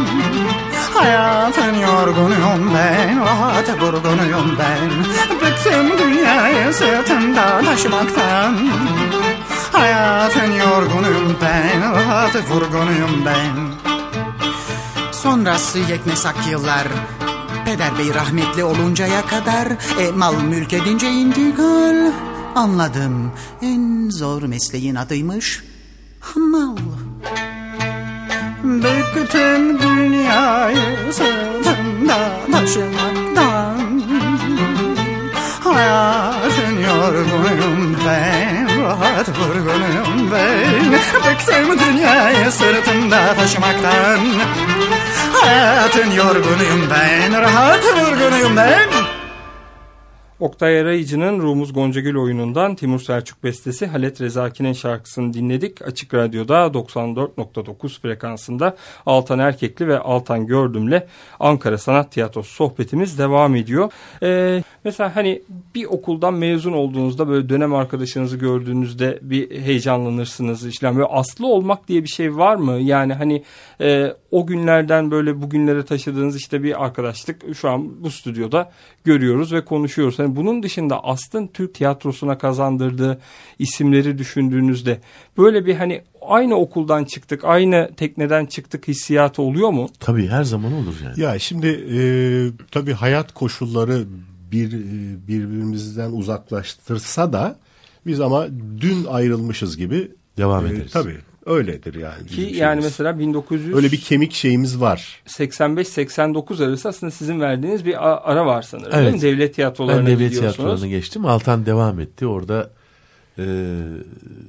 Hayatın 0.95 1.75
yorgunuyum 1.75 2.75
ben, 2.75 3.21
rahat 3.21 3.83
vurgunuyum 3.83 4.59
ben. 4.59 4.91
Bıktım 5.41 5.99
dünyayı 5.99 6.73
sırtımda 6.73 7.61
taşımaktan 7.65 8.59
Hayatın 9.85 10.53
yorgunuyum 10.53 11.37
ben, 11.43 11.81
rahat 11.81 12.51
vurgunuyum 12.51 13.25
ben. 13.27 13.57
Sonrası 15.13 15.79
yeknesak 15.79 16.35
yıllar 16.51 16.89
Peder 17.65 17.99
bey 17.99 18.15
rahmetli 18.15 18.65
oluncaya 18.65 19.27
kadar 19.27 19.69
e, 20.01 20.11
Mal 20.11 20.43
mülk 20.43 20.73
edince 20.73 21.11
intikal 21.11 22.13
Anladım 22.55 23.33
en 23.63 24.11
zor 24.11 24.43
mesleğin 24.43 24.95
adıymış 24.95 25.65
Mal. 26.37 26.77
Bıktım 28.65 29.81
dünyayı 29.81 31.13
sırtımda 31.13 32.41
taşımaktan 32.53 33.54
ben 39.15 39.21
Rahat 39.21 39.29
vurgunuyum 39.39 40.31
ben 40.33 40.93
Bıktım 41.25 41.79
dünyayı 41.79 42.53
sırtımda 42.53 43.35
taşımaktan. 43.35 44.19
Hayatın 45.33 46.11
yorgunuyum 46.11 46.91
ben 46.91 47.43
Rahat 47.43 47.85
vurgunuyum 47.85 48.57
ben 48.57 48.89
Oktay 50.41 50.81
Arayıcı'nın 50.81 51.43
Rumuz 51.43 51.73
Goncagül 51.73 52.17
oyunundan 52.17 52.75
Timur 52.75 53.01
Selçuk 53.01 53.45
bestesi 53.45 53.87
Halet 53.87 54.21
Rezaki'nin 54.21 54.73
şarkısını 54.73 55.33
dinledik. 55.33 55.83
Açık 55.83 56.15
Radyo'da 56.15 56.67
94.9 56.67 58.01
frekansında 58.01 58.77
Altan 59.07 59.39
Erkekli 59.39 59.89
ve 59.89 59.99
Altan 59.99 60.47
Gördüm'le 60.47 61.03
Ankara 61.41 61.79
Sanat 61.79 62.13
Tiyatrosu 62.13 62.55
sohbetimiz 62.55 63.19
devam 63.19 63.57
ediyor. 63.57 63.93
Ee, 64.23 64.63
mesela 64.85 65.17
hani 65.17 65.43
bir 65.75 65.85
okuldan 65.85 66.35
mezun 66.35 66.73
olduğunuzda 66.73 67.29
böyle 67.29 67.49
dönem 67.49 67.75
arkadaşınızı 67.75 68.37
gördüğünüzde 68.37 69.19
bir 69.23 69.61
heyecanlanırsınız. 69.61 70.67
İşte 70.67 70.95
böyle 70.95 71.07
aslı 71.07 71.47
olmak 71.47 71.89
diye 71.89 72.03
bir 72.03 72.09
şey 72.09 72.37
var 72.37 72.57
mı? 72.57 72.79
Yani 72.81 73.13
hani 73.13 73.43
e, 73.81 74.15
o 74.35 74.47
günlerden 74.47 75.11
böyle 75.11 75.43
bugünlere 75.43 75.85
taşıdığınız 75.85 76.37
işte 76.37 76.63
bir 76.63 76.85
arkadaşlık 76.85 77.57
şu 77.57 77.71
an 77.71 78.03
bu 78.03 78.11
stüdyoda 78.11 78.71
görüyoruz 79.05 79.53
ve 79.53 79.65
konuşuyoruz. 79.65 80.19
Hani 80.19 80.37
bunun 80.37 80.63
dışında 80.63 81.05
Aslı'nın 81.05 81.47
Türk 81.47 81.75
tiyatrosuna 81.75 82.39
kazandırdığı 82.39 83.21
isimleri 83.59 84.19
düşündüğünüzde 84.19 85.01
böyle 85.39 85.67
bir 85.67 85.75
hani 85.75 86.03
aynı 86.23 86.55
okuldan 86.55 87.05
çıktık, 87.05 87.45
aynı 87.45 87.91
tekneden 87.97 88.47
çıktık 88.47 88.89
hissiyatı 88.89 89.43
oluyor 89.43 89.71
mu? 89.71 89.89
Tabii 90.01 90.29
her 90.29 90.45
zaman 90.45 90.73
olur 90.73 90.95
yani. 91.05 91.21
Ya 91.21 91.39
şimdi 91.39 91.67
e, 91.67 91.99
tabii 92.71 92.93
hayat 92.93 93.35
koşulları 93.35 94.05
bir 94.53 94.73
e, 94.73 95.29
birbirimizden 95.29 96.11
uzaklaştırsa 96.13 97.33
da 97.33 97.57
biz 98.07 98.21
ama 98.21 98.47
dün 98.81 99.05
ayrılmışız 99.05 99.77
gibi 99.77 100.13
Devam 100.37 100.67
e, 100.67 100.69
ederiz. 100.69 100.93
Tabii 100.93 101.19
öyledir 101.47 101.95
yani. 101.95 102.27
Ki 102.27 102.37
bizim 102.37 102.43
yani 102.43 102.57
şeyimiz. 102.57 102.85
mesela 102.85 103.19
1900 103.19 103.75
öyle 103.75 103.93
bir 103.93 104.01
kemik 104.01 104.33
şeyimiz 104.33 104.81
var. 104.81 105.23
85-89 105.27 106.65
arası 106.65 106.89
aslında 106.89 107.11
sizin 107.11 107.41
verdiğiniz 107.41 107.85
bir 107.87 108.31
ara 108.33 108.47
var 108.47 108.63
sanırım. 108.63 108.91
Evet. 108.95 109.05
değil 109.05 109.15
mi? 109.15 109.23
Devlet 109.23 109.55
tiyatrolarına 109.55 110.01
Ben 110.01 110.07
devlet 110.07 110.39
tiyatrolarına 110.39 110.87
geçtim. 110.87 111.27
Altan 111.27 111.67
devam 111.67 112.01
etti. 112.01 112.27
Orada 112.27 112.71
e, 113.39 113.45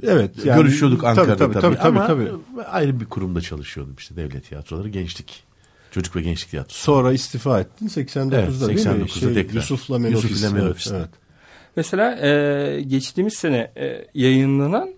Evet. 0.03 0.45
yani- 0.45 0.61
görüşüyorduk 0.61 1.03
Ankara'da 1.03 1.37
tabii, 1.37 1.53
tabii, 1.53 1.61
tabii, 1.61 1.75
tabii, 1.75 1.99
ama 1.99 2.07
tabii. 2.07 2.29
ayrı 2.71 2.99
bir 2.99 3.05
kurumda 3.05 3.41
çalışıyordum 3.41 3.95
işte 3.97 4.15
devlet 4.15 4.49
tiyatroları 4.49 4.89
gençlik 4.89 5.43
çocuk 5.91 6.15
ve 6.15 6.21
gençlik 6.21 6.49
tiyatrosu. 6.49 6.79
Sonra 6.81 7.13
istifa 7.13 7.59
ettin 7.59 7.87
89'da 7.87 8.37
Evet, 8.39 8.49
değil 8.67 8.87
mi? 8.87 9.05
89'da 9.05 9.33
tekrar. 9.33 9.53
Yusuf'la 9.55 9.97
Yusuf 9.97 10.43
evet, 10.43 10.53
Menofis'te. 10.53 10.95
evet. 10.95 11.09
Mesela 11.75 12.27
e, 12.27 12.81
geçtiğimiz 12.81 13.33
sene 13.33 13.71
e, 13.77 14.07
yayınlanan 14.13 14.89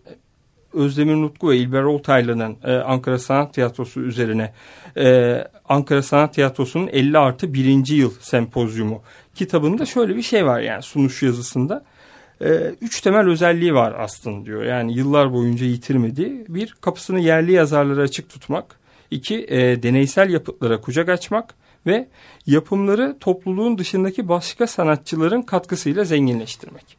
Özdemir 0.73 1.15
Nutku 1.15 1.49
ve 1.49 1.57
İlber 1.57 1.83
Oltaylı'nın 1.83 2.57
e, 2.63 2.71
Ankara 2.75 3.19
Sanat 3.19 3.53
Tiyatrosu 3.53 4.01
üzerine 4.01 4.53
e, 4.97 5.37
Ankara 5.69 6.03
Sanat 6.03 6.33
Tiyatrosu'nun 6.33 6.87
50 6.87 7.17
artı 7.17 7.53
1. 7.53 7.87
yıl 7.87 8.11
sempozyumu 8.19 9.01
kitabında 9.35 9.85
şöyle 9.85 10.15
bir 10.15 10.21
şey 10.21 10.45
var 10.45 10.59
yani 10.59 10.81
sunuş 10.83 11.23
yazısında. 11.23 11.83
E, 12.41 12.47
üç 12.81 13.01
temel 13.01 13.27
özelliği 13.27 13.73
var 13.73 13.95
aslında 13.97 14.45
diyor. 14.45 14.63
Yani 14.63 14.93
yıllar 14.93 15.33
boyunca 15.33 15.65
yitirmediği. 15.65 16.45
Bir, 16.49 16.75
kapısını 16.81 17.19
yerli 17.19 17.51
yazarlara 17.51 18.01
açık 18.01 18.29
tutmak. 18.29 18.79
İki, 19.11 19.45
e, 19.49 19.83
deneysel 19.83 20.29
yapıtlara 20.29 20.81
kucak 20.81 21.09
açmak. 21.09 21.53
Ve 21.85 22.07
yapımları 22.45 23.17
topluluğun 23.19 23.77
dışındaki 23.77 24.29
başka 24.29 24.67
sanatçıların 24.67 25.41
katkısıyla 25.41 26.03
zenginleştirmek. 26.03 26.96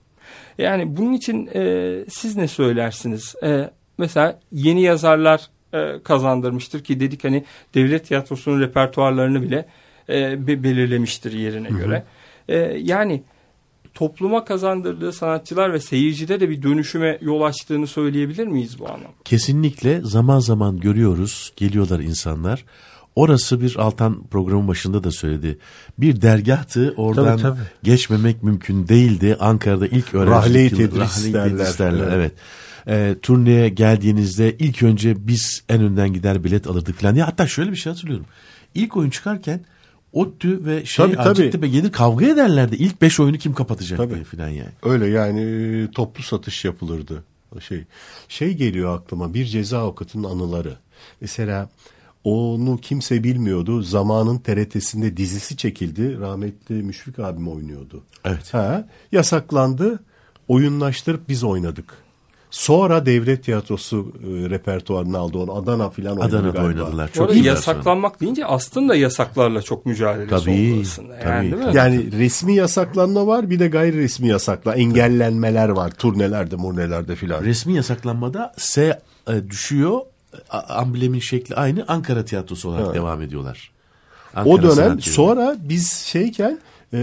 Yani 0.59 0.97
bunun 0.97 1.13
için 1.13 1.51
e, 1.55 2.05
siz 2.09 2.37
ne 2.37 2.49
söylersiniz? 2.49 3.35
E, 3.43 3.71
mesela 3.99 4.41
yeni 4.53 4.83
yazarlar 4.83 5.41
e, 5.73 6.03
kazandırmıştır 6.03 6.85
ki 6.85 7.01
dedik 7.01 7.25
hani 7.25 7.45
devlet 7.75 8.09
tiyatrosunun 8.09 8.61
repertuarlarını 8.61 9.43
bile 9.43 9.69
e, 10.09 10.47
be- 10.47 10.63
belirlemiştir 10.63 11.33
yerine 11.33 11.69
göre. 11.69 12.05
E, 12.49 12.57
yani 12.83 13.23
topluma 13.95 14.45
kazandırdığı 14.45 15.13
sanatçılar 15.13 15.73
ve 15.73 15.81
seyircide 15.81 16.41
de 16.41 16.51
bir 16.51 16.63
dönüşüme 16.63 17.19
yol 17.21 17.43
açtığını 17.43 17.87
söyleyebilir 17.87 18.47
miyiz 18.47 18.79
bu 18.79 18.87
anlamda? 18.87 19.09
Kesinlikle 19.25 20.01
zaman 20.03 20.39
zaman 20.39 20.81
görüyoruz 20.81 21.53
geliyorlar 21.57 22.01
insanlar. 22.01 22.65
Orası 23.19 23.61
bir 23.61 23.77
Altan 23.77 24.23
programın 24.31 24.69
başında 24.69 25.05
da 25.05 25.11
söyledi. 25.11 25.59
Bir 25.99 26.23
dergahtı 26.23 26.95
oradan 26.97 27.25
Tabii, 27.25 27.43
tabii. 27.43 27.59
geçmemek 27.83 28.43
mümkün 28.43 28.89
değildi. 28.89 29.37
Ankara'da 29.41 29.87
ilk 29.87 30.15
öğrenci 30.15 30.31
Rahleyi 30.31 30.71
yılı- 30.71 30.77
tedris 30.77 31.23
tedris 31.33 31.79
derler, 31.79 32.13
Evet. 32.13 32.33
evet. 32.87 33.15
e, 33.17 33.19
turneye 33.21 33.69
geldiğinizde 33.69 34.57
ilk 34.59 34.83
önce 34.83 35.27
biz 35.27 35.63
en 35.69 35.83
önden 35.83 36.13
gider 36.13 36.45
bilet 36.45 36.67
alırdık 36.67 37.01
falan. 37.01 37.15
Ya 37.15 37.27
hatta 37.27 37.47
şöyle 37.47 37.71
bir 37.71 37.77
şey 37.77 37.93
hatırlıyorum. 37.93 38.27
İlk 38.75 38.97
oyun 38.97 39.11
çıkarken 39.11 39.61
ODTÜ 40.13 40.65
ve 40.67 40.85
şey 40.85 41.05
Tabii, 41.07 41.17
tabii. 41.17 41.27
Hacettepe 41.29 41.69
gelir 41.69 41.93
kavga 41.93 42.27
ederlerdi. 42.27 42.77
İlk 42.77 43.03
beş 43.03 43.21
oyunu 43.21 43.39
kim 43.39 43.55
kapatacak 43.55 43.97
Tabii. 43.99 44.15
diye 44.15 44.25
falan 44.25 44.49
yani. 44.49 44.71
Öyle 44.83 45.07
yani 45.07 45.41
e, 45.41 45.91
toplu 45.91 46.23
satış 46.23 46.65
yapılırdı. 46.65 47.25
Şey 47.69 47.85
şey 48.29 48.55
geliyor 48.55 48.99
aklıma 48.99 49.35
bir 49.35 49.45
ceza 49.45 49.79
avukatının 49.79 50.25
anıları. 50.31 50.77
Mesela 51.21 51.69
onu 52.25 52.79
kimse 52.83 53.25
bilmiyordu. 53.25 53.83
Zamanın 53.83 54.39
TRT'sinde 54.39 55.17
dizisi 55.17 55.57
çekildi. 55.57 56.21
Rahmetli 56.21 56.75
Müşfik 56.75 57.19
abim 57.19 57.49
oynuyordu. 57.49 58.03
Evet. 58.25 58.55
Ha, 58.55 58.89
yasaklandı. 59.13 60.01
Oyunlaştırıp 60.49 61.29
biz 61.29 61.45
oynadık. 61.45 61.95
Sonra 62.51 63.07
devlet 63.07 63.45
tiyatrosu 63.45 64.13
e, 64.23 64.51
repertuarına 64.51 65.19
aldı 65.19 65.39
onu. 65.39 65.55
Adana 65.57 65.91
filan 65.91 66.17
oynadı 66.17 66.37
Adana'da 66.39 66.51
galiba. 66.51 66.83
oynadılar. 66.83 67.11
Çok 67.13 67.27
arada 67.27 67.35
iyi 67.35 67.45
yasaklanmak 67.45 68.21
deyince 68.21 68.47
aslında 68.47 68.95
yasaklarla 68.95 69.63
çok 69.63 69.87
mücadelesi 69.87 70.45
Tabii, 70.45 70.73
oldu 70.73 70.81
aslında. 70.83 71.15
Yani, 71.15 71.51
tabii. 71.51 71.61
değil 71.61 71.73
mi? 71.73 71.77
Yani 71.77 72.13
resmi 72.13 72.55
yasaklanma 72.55 73.27
var 73.27 73.51
bir 73.51 73.59
de 73.59 73.69
gayri 73.69 73.99
resmi 73.99 74.29
yasakla 74.29 74.75
engellenmeler 74.75 75.69
var 75.69 75.91
turnelerde 75.91 76.57
murnelerde 76.57 77.17
filan. 77.17 77.45
Resmi 77.45 77.75
yasaklanmada 77.75 78.55
S 78.57 79.01
e, 79.29 79.51
düşüyor. 79.51 80.01
Amblemin 80.51 81.19
şekli 81.21 81.55
aynı. 81.55 81.85
Ankara 81.89 82.25
tiyatrosu 82.25 82.69
olarak 82.69 82.85
Evet. 82.87 82.95
devam 82.95 83.23
ediyorlar. 83.23 83.71
O 84.37 84.39
Ankara 84.41 84.63
dönem 84.63 84.75
Sanat 84.75 84.89
Yolu. 84.91 85.15
sonra 85.15 85.57
biz 85.61 85.93
şeyken 85.93 86.59
e, 86.93 86.99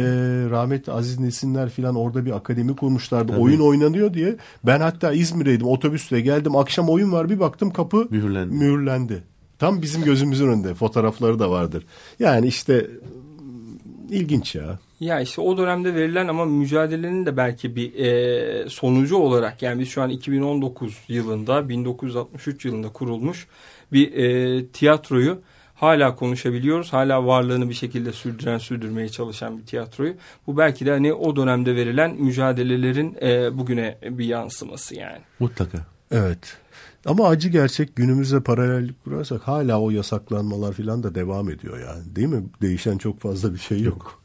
rahmetli 0.49 0.91
Aziz 0.93 1.19
Nesinler 1.19 1.69
filan 1.69 1.95
orada 1.95 2.25
bir 2.25 2.31
akademi 2.31 2.75
kurmuşlardı. 2.75 3.35
Oyun 3.37 3.59
oynanıyor 3.59 4.13
diye. 4.13 4.35
Ben 4.63 4.79
hatta 4.81 5.11
İzmir'eydim 5.11 5.67
otobüsle 5.67 6.21
geldim 6.21 6.55
akşam 6.55 6.89
oyun 6.89 7.11
var 7.11 7.29
bir 7.29 7.39
baktım 7.39 7.71
kapı 7.73 8.07
Mühürlendi. 8.09 8.55
mühürlendi. 8.55 9.23
Tam 9.59 9.81
bizim 9.81 10.03
gözümüzün 10.03 10.47
önünde 10.47 10.73
fotoğrafları 10.73 11.39
da 11.39 11.51
vardır. 11.51 11.85
Yani 12.19 12.47
işte 12.47 12.87
ilginç 14.09 14.55
ya. 14.55 14.79
Ya 14.99 15.19
işte 15.19 15.41
o 15.41 15.57
dönemde 15.57 15.95
verilen 15.95 16.27
ama 16.27 16.45
mücadelenin 16.45 17.25
de 17.25 17.37
belki 17.37 17.75
bir 17.75 17.95
e, 17.95 18.69
sonucu 18.69 19.17
olarak 19.17 19.61
yani 19.61 19.79
biz 19.79 19.89
şu 19.89 20.01
an 20.01 20.09
2019 20.09 20.97
yılında 21.07 21.69
1963 21.69 22.65
yılında 22.65 22.89
kurulmuş 22.89 23.47
bir 23.91 24.13
e, 24.13 24.65
tiyatroyu 24.67 25.41
hala 25.75 26.15
konuşabiliyoruz. 26.15 26.93
Hala 26.93 27.25
varlığını 27.25 27.69
bir 27.69 27.73
şekilde 27.73 28.11
sürdüren 28.11 28.57
sürdürmeye 28.57 29.09
çalışan 29.09 29.57
bir 29.57 29.65
tiyatroyu. 29.65 30.13
Bu 30.47 30.57
belki 30.57 30.85
de 30.85 30.91
hani 30.91 31.13
o 31.13 31.35
dönemde 31.35 31.75
verilen 31.75 32.15
mücadelelerin 32.15 33.17
e, 33.21 33.57
bugüne 33.57 33.97
bir 34.03 34.25
yansıması 34.25 34.95
yani. 34.95 35.21
Mutlaka. 35.39 35.77
Evet. 36.11 36.57
Ama 37.05 37.27
acı 37.27 37.49
gerçek 37.49 37.95
günümüzde 37.95 38.43
paralellik 38.43 39.03
kurarsak 39.03 39.41
hala 39.41 39.81
o 39.81 39.89
yasaklanmalar 39.89 40.73
filan 40.73 41.03
da 41.03 41.15
devam 41.15 41.49
ediyor 41.49 41.79
yani. 41.79 42.15
Değil 42.15 42.27
mi? 42.27 42.43
Değişen 42.61 42.97
çok 42.97 43.19
fazla 43.19 43.53
bir 43.53 43.59
şey 43.59 43.81
yok. 43.81 44.24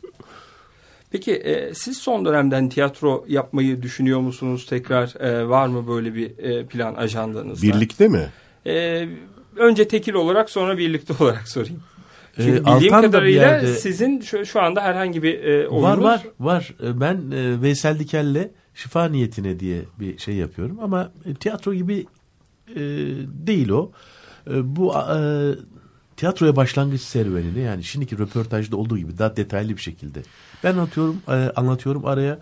Peki 1.11 1.33
e, 1.33 1.75
siz 1.75 1.99
son 1.99 2.25
dönemden 2.25 2.69
tiyatro 2.69 3.25
yapmayı 3.29 3.83
düşünüyor 3.83 4.21
musunuz? 4.21 4.67
Tekrar 4.67 5.21
e, 5.21 5.49
var 5.49 5.67
mı 5.67 5.89
böyle 5.89 6.15
bir 6.15 6.39
e, 6.39 6.67
plan 6.67 6.95
ajandanızda? 6.95 7.67
Birlikte 7.67 8.09
mi? 8.09 8.27
E, 8.67 9.09
önce 9.57 9.89
tekil 9.89 10.15
olarak 10.15 10.51
sonra 10.51 10.79
birlikte 10.79 11.15
olarak 11.25 11.49
sorayım. 11.49 11.83
Çünkü 12.37 12.51
Ee, 12.51 12.57
bildiğim 12.67 12.95
Altan 12.95 13.03
kadarıyla 13.03 13.43
yerde- 13.47 13.67
sizin 13.75 14.21
şu, 14.21 14.47
şu 14.47 14.63
anda 14.63 14.81
herhangi 14.83 15.23
bir 15.23 15.45
e, 15.45 15.69
oyununuz 15.69 16.05
Var 16.05 16.21
var 16.21 16.23
var. 16.41 16.75
Ee, 16.83 17.01
Ben 17.01 17.31
e, 17.31 17.63
Veysel 17.63 17.99
Dikel'le 17.99 18.51
şifa 18.75 19.05
niyetine 19.09 19.61
diye 19.61 19.83
bir 20.01 20.19
şey 20.19 20.35
yapıyorum 20.35 20.79
ama 20.83 21.13
e, 21.25 21.35
tiyatro 21.35 21.75
gibi 21.75 22.07
e, 22.77 22.81
değil 23.47 23.69
o. 23.69 23.93
E, 24.51 24.77
bu 24.77 24.95
e, 24.95 25.19
tiyatroya 26.21 26.57
başlangıç 26.57 27.01
serüvenini 27.01 27.59
yani 27.61 27.85
şimdiki 27.85 28.19
röportajda 28.19 28.77
olduğu 28.77 28.99
gibi 28.99 29.19
daha 29.19 29.37
detaylı 29.37 29.77
bir 29.77 29.81
şekilde 29.83 30.23
ben 30.65 30.73
anlatıyorum 30.73 31.23
e, 31.29 31.33
anlatıyorum 31.33 32.05
araya 32.05 32.39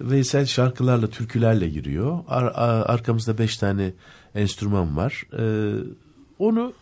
Veysel 0.00 0.46
şarkılarla 0.46 1.06
türkülerle 1.06 1.68
giriyor. 1.68 2.18
Ar- 2.28 2.52
arkamızda 2.94 3.38
beş 3.38 3.56
tane 3.56 3.92
enstrüman 4.34 4.96
var. 4.96 5.24
E, 5.38 5.42
onu 6.38 6.72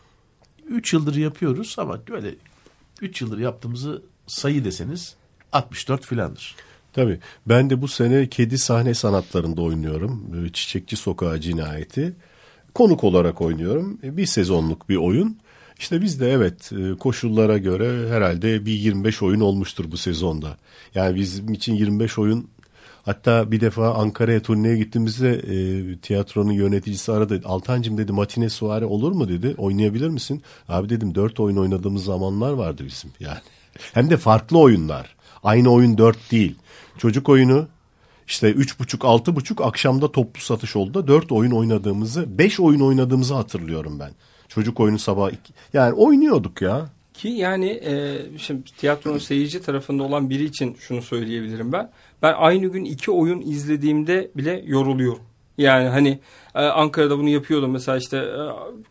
üç 0.68 0.92
yıldır 0.92 1.14
yapıyoruz 1.16 1.77
ama 1.79 1.98
böyle 2.11 2.35
üç 3.03 3.20
yıldır 3.22 3.38
yaptığımızı 3.38 4.03
sayı 4.27 4.64
deseniz 4.64 5.14
64 5.53 6.07
filandır. 6.07 6.55
Tabii. 6.92 7.18
Ben 7.46 7.70
de 7.70 7.83
bu 7.83 7.88
sene 7.88 8.29
kedi 8.29 8.59
sahne 8.59 8.94
sanatlarında 8.94 9.62
oynuyorum. 9.62 10.44
Ee, 10.46 10.53
Çiçekçi 10.53 10.96
Sokağı 10.96 11.40
Cinayeti. 11.40 12.16
Konuk 12.74 13.05
olarak 13.05 13.40
oynuyorum. 13.40 13.98
E, 14.03 14.16
Bir 14.16 14.27
sezonluk 14.27 14.88
bir 14.88 14.96
oyun. 14.96 15.38
İşte 15.78 16.02
biz 16.02 16.20
de 16.20 16.32
evet 16.32 16.72
e, 16.72 16.98
koşullara 16.98 17.58
göre 17.58 18.08
herhalde 18.08 18.66
bir 18.66 18.72
25 18.72 19.22
oyun 19.22 19.40
olmuştur 19.40 19.84
bu 19.90 19.96
sezonda. 19.96 20.56
Yani 20.94 21.16
bizim 21.16 21.52
için 21.52 21.74
25 21.74 22.18
oyun 22.18 22.48
hatta 23.04 23.50
bir 23.50 23.60
defa 23.60 23.94
Ankara'ya 23.94 24.42
turneye 24.42 24.76
gittiğimizde 24.76 25.30
e, 25.32 25.96
tiyatronun 25.98 26.52
yöneticisi 26.52 27.12
aradı. 27.12 27.40
Altancım 27.44 27.98
dedi 27.98 28.12
matine 28.12 28.48
suare 28.48 28.84
olur 28.84 29.12
mu 29.12 29.28
dedi. 29.28 29.54
Oynayabilir 29.58 30.08
misin? 30.08 30.42
Abi 30.68 30.88
dedim 30.88 31.14
4 31.14 31.40
oyun 31.40 31.56
oynadığımız 31.56 32.04
zamanlar 32.04 32.52
vardı 32.52 32.82
bizim 32.86 33.10
yani. 33.20 33.40
Hem 33.94 34.10
de 34.10 34.16
farklı 34.16 34.58
oyunlar. 34.58 35.16
Aynı 35.42 35.70
oyun 35.70 35.98
4 35.98 36.30
değil. 36.30 36.54
Çocuk 36.98 37.28
oyunu 37.28 37.68
işte 38.26 38.52
üç 38.52 38.80
buçuk 38.80 39.04
altı 39.04 39.36
buçuk 39.36 39.60
akşamda 39.60 40.12
toplu 40.12 40.40
satış 40.40 40.76
oldu 40.76 41.06
dört 41.06 41.32
oyun 41.32 41.50
oynadığımızı 41.50 42.38
beş 42.38 42.60
oyun 42.60 42.80
oynadığımızı 42.80 43.34
hatırlıyorum 43.34 44.00
ben. 44.00 44.10
Çocuk 44.48 44.80
oyunu 44.80 44.98
sabah 44.98 45.30
iki, 45.30 45.52
yani 45.72 45.92
oynuyorduk 45.92 46.62
ya. 46.62 46.87
ki 47.14 47.28
yani 47.28 47.68
e, 47.70 48.18
şimdi 48.38 48.62
tiyatronun 48.78 49.18
seyirci 49.18 49.62
tarafında 49.62 50.02
olan 50.02 50.30
biri 50.30 50.44
için 50.44 50.76
şunu 50.80 51.02
söyleyebilirim 51.02 51.72
ben. 51.72 51.90
Ben 52.22 52.34
aynı 52.38 52.66
gün 52.66 52.84
iki 52.84 53.11
oyun 53.11 53.40
izlediğimde 53.40 54.30
bile 54.37 54.62
yoruluyorum. 54.66 55.22
Yani 55.58 55.88
hani 55.88 56.18
e, 56.54 56.58
Ankara'da 56.58 57.18
bunu 57.18 57.28
yapıyordum 57.28 57.70
mesela 57.70 57.98
işte 57.98 58.16
e, 58.16 58.40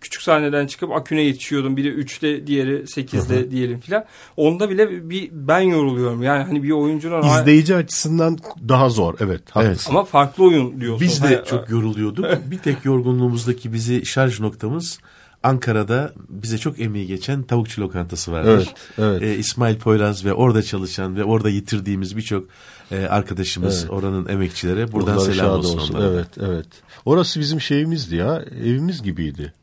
küçük 0.01 0.21
sahneden 0.21 0.67
çıkıp 0.67 0.91
Akün'e 0.91 1.21
yetişiyordum. 1.21 1.77
Biri 1.77 1.87
3'te 1.87 2.47
diğeri 2.47 2.73
8'de 2.79 3.51
diyelim 3.51 3.79
filan. 3.79 4.05
Onda 4.37 4.69
bile 4.69 5.09
bir 5.09 5.29
ben 5.31 5.59
yoruluyorum. 5.59 6.23
Yani 6.23 6.43
hani 6.43 6.63
bir 6.63 6.71
oyuncunun 6.71 7.21
İzleyici 7.23 7.75
açısından 7.75 8.37
daha 8.69 8.89
zor 8.89 9.13
evet 9.19 9.41
haklısın. 9.51 9.91
ama 9.91 10.03
farklı 10.03 10.43
oyun 10.43 10.81
diyorsun. 10.81 11.07
Biz 11.07 11.23
de 11.23 11.27
Hani, 11.27 11.45
çok 11.45 11.69
yoruluyorduk. 11.69 12.25
bir 12.51 12.57
tek 12.57 12.85
yorgunluğumuzdaki 12.85 13.73
bizi 13.73 14.05
şarj 14.05 14.39
noktamız 14.39 14.99
Ankara'da 15.47 16.13
bize 16.29 16.57
çok 16.57 16.79
emeği 16.79 17.07
geçen 17.07 17.43
tavukçu 17.43 17.81
lokantası 17.81 18.31
vardır. 18.31 18.51
Evet, 18.51 18.73
evet. 18.97 19.21
Ee, 19.21 19.35
İsmail 19.35 19.77
Poyraz 19.77 20.25
ve 20.25 20.33
orada 20.33 20.63
çalışan 20.63 21.15
ve 21.15 21.23
orada 21.23 21.49
yitirdiğimiz 21.49 22.17
birçok 22.17 22.45
e, 22.91 23.05
arkadaşımız 23.05 23.79
Evet. 23.81 23.91
oranın 23.91 24.27
emekçileri. 24.29 24.91
Buradan 24.91 25.17
Onlara 25.17 25.33
selam 25.33 25.51
olsun, 25.59 25.93
onlara. 25.95 26.07
Evet 26.09 26.27
evet. 26.41 26.67
Orası 27.05 27.39
bizim 27.39 27.61
şeyimizdi 27.61 28.15
ya 28.15 28.43
evimiz 28.61 29.03
gibiydi. 29.03 29.53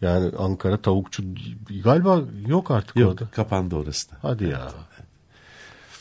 Yani 0.00 0.30
Ankara 0.38 0.76
tavukçu 0.76 1.22
galiba 1.84 2.20
yok 2.46 2.70
artık 2.70 2.96
Yok 2.96 3.10
orada. 3.12 3.30
kapandı 3.30 3.76
orası 3.76 4.10
da. 4.10 4.16
Hadi 4.22 4.44
ya. 4.44 4.72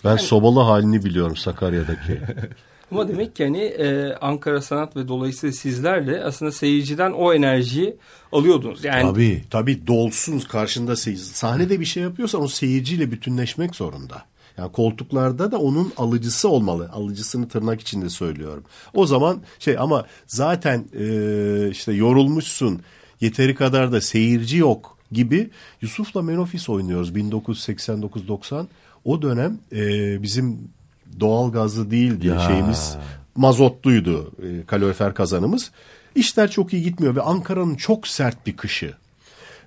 Ben 0.04 0.18
sobalı 0.18 0.60
halini 0.60 1.06
biliyorum 1.06 1.36
Sakarya'daki. 1.38 2.22
Ama 2.92 3.08
demek 3.08 3.36
ki 3.36 3.44
hani 3.44 3.62
e, 3.62 4.14
Ankara 4.14 4.62
Sanat 4.62 4.96
ve 4.96 5.08
dolayısıyla 5.08 5.54
sizler 5.54 6.08
de 6.08 6.24
aslında 6.24 6.52
seyirciden 6.52 7.12
o 7.12 7.34
enerjiyi 7.34 7.96
alıyordunuz. 8.32 8.84
Yani 8.84 9.02
Tabii. 9.02 9.44
Tabii 9.50 9.88
dolsun 9.88 10.40
karşında 10.40 10.96
seyirci. 10.96 11.24
Sahnede 11.24 11.80
bir 11.80 11.86
şey 11.86 12.04
yapıyorsan 12.04 12.42
o 12.42 12.48
seyirciyle 12.48 13.12
bütünleşmek 13.12 13.76
zorunda. 13.76 14.26
Yani 14.58 14.72
koltuklarda 14.72 15.52
da 15.52 15.58
onun 15.60 15.94
alıcısı 15.98 16.50
olmalı. 16.50 16.90
Alıcısını 16.94 17.48
tırnak 17.48 17.82
içinde 17.82 18.10
söylüyorum. 18.10 18.64
O 18.94 19.06
zaman 19.06 19.42
şey 19.60 19.78
ama 19.78 20.06
zaten 20.28 20.86
e, 21.00 21.70
işte 21.72 21.94
yorulmuşsun 21.94 22.82
yeteri 23.22 23.56
kadar 23.56 23.92
da 23.92 24.02
seyirci 24.02 24.58
yok 24.58 24.98
gibi 25.12 25.50
Yusuf'la 25.82 26.22
Menofis 26.22 26.70
oynuyoruz 26.70 27.12
1989-90. 27.12 28.66
O 29.06 29.22
dönem 29.22 29.60
e, 29.72 30.24
bizim 30.24 30.72
doğal 31.20 31.52
gazlı 31.52 31.92
değildi 31.92 32.28
Ya. 32.28 32.40
şeyimiz 32.40 32.96
mazotluydu 33.36 34.32
e, 34.44 34.66
kalorifer 34.66 35.14
kazanımız. 35.14 35.72
İşler 36.16 36.52
çok 36.52 36.74
iyi 36.74 36.84
gitmiyor 36.84 37.16
ve 37.16 37.22
Ankara'nın 37.22 37.76
çok 37.76 38.08
sert 38.08 38.48
bir 38.48 38.58
kışı. 38.58 38.94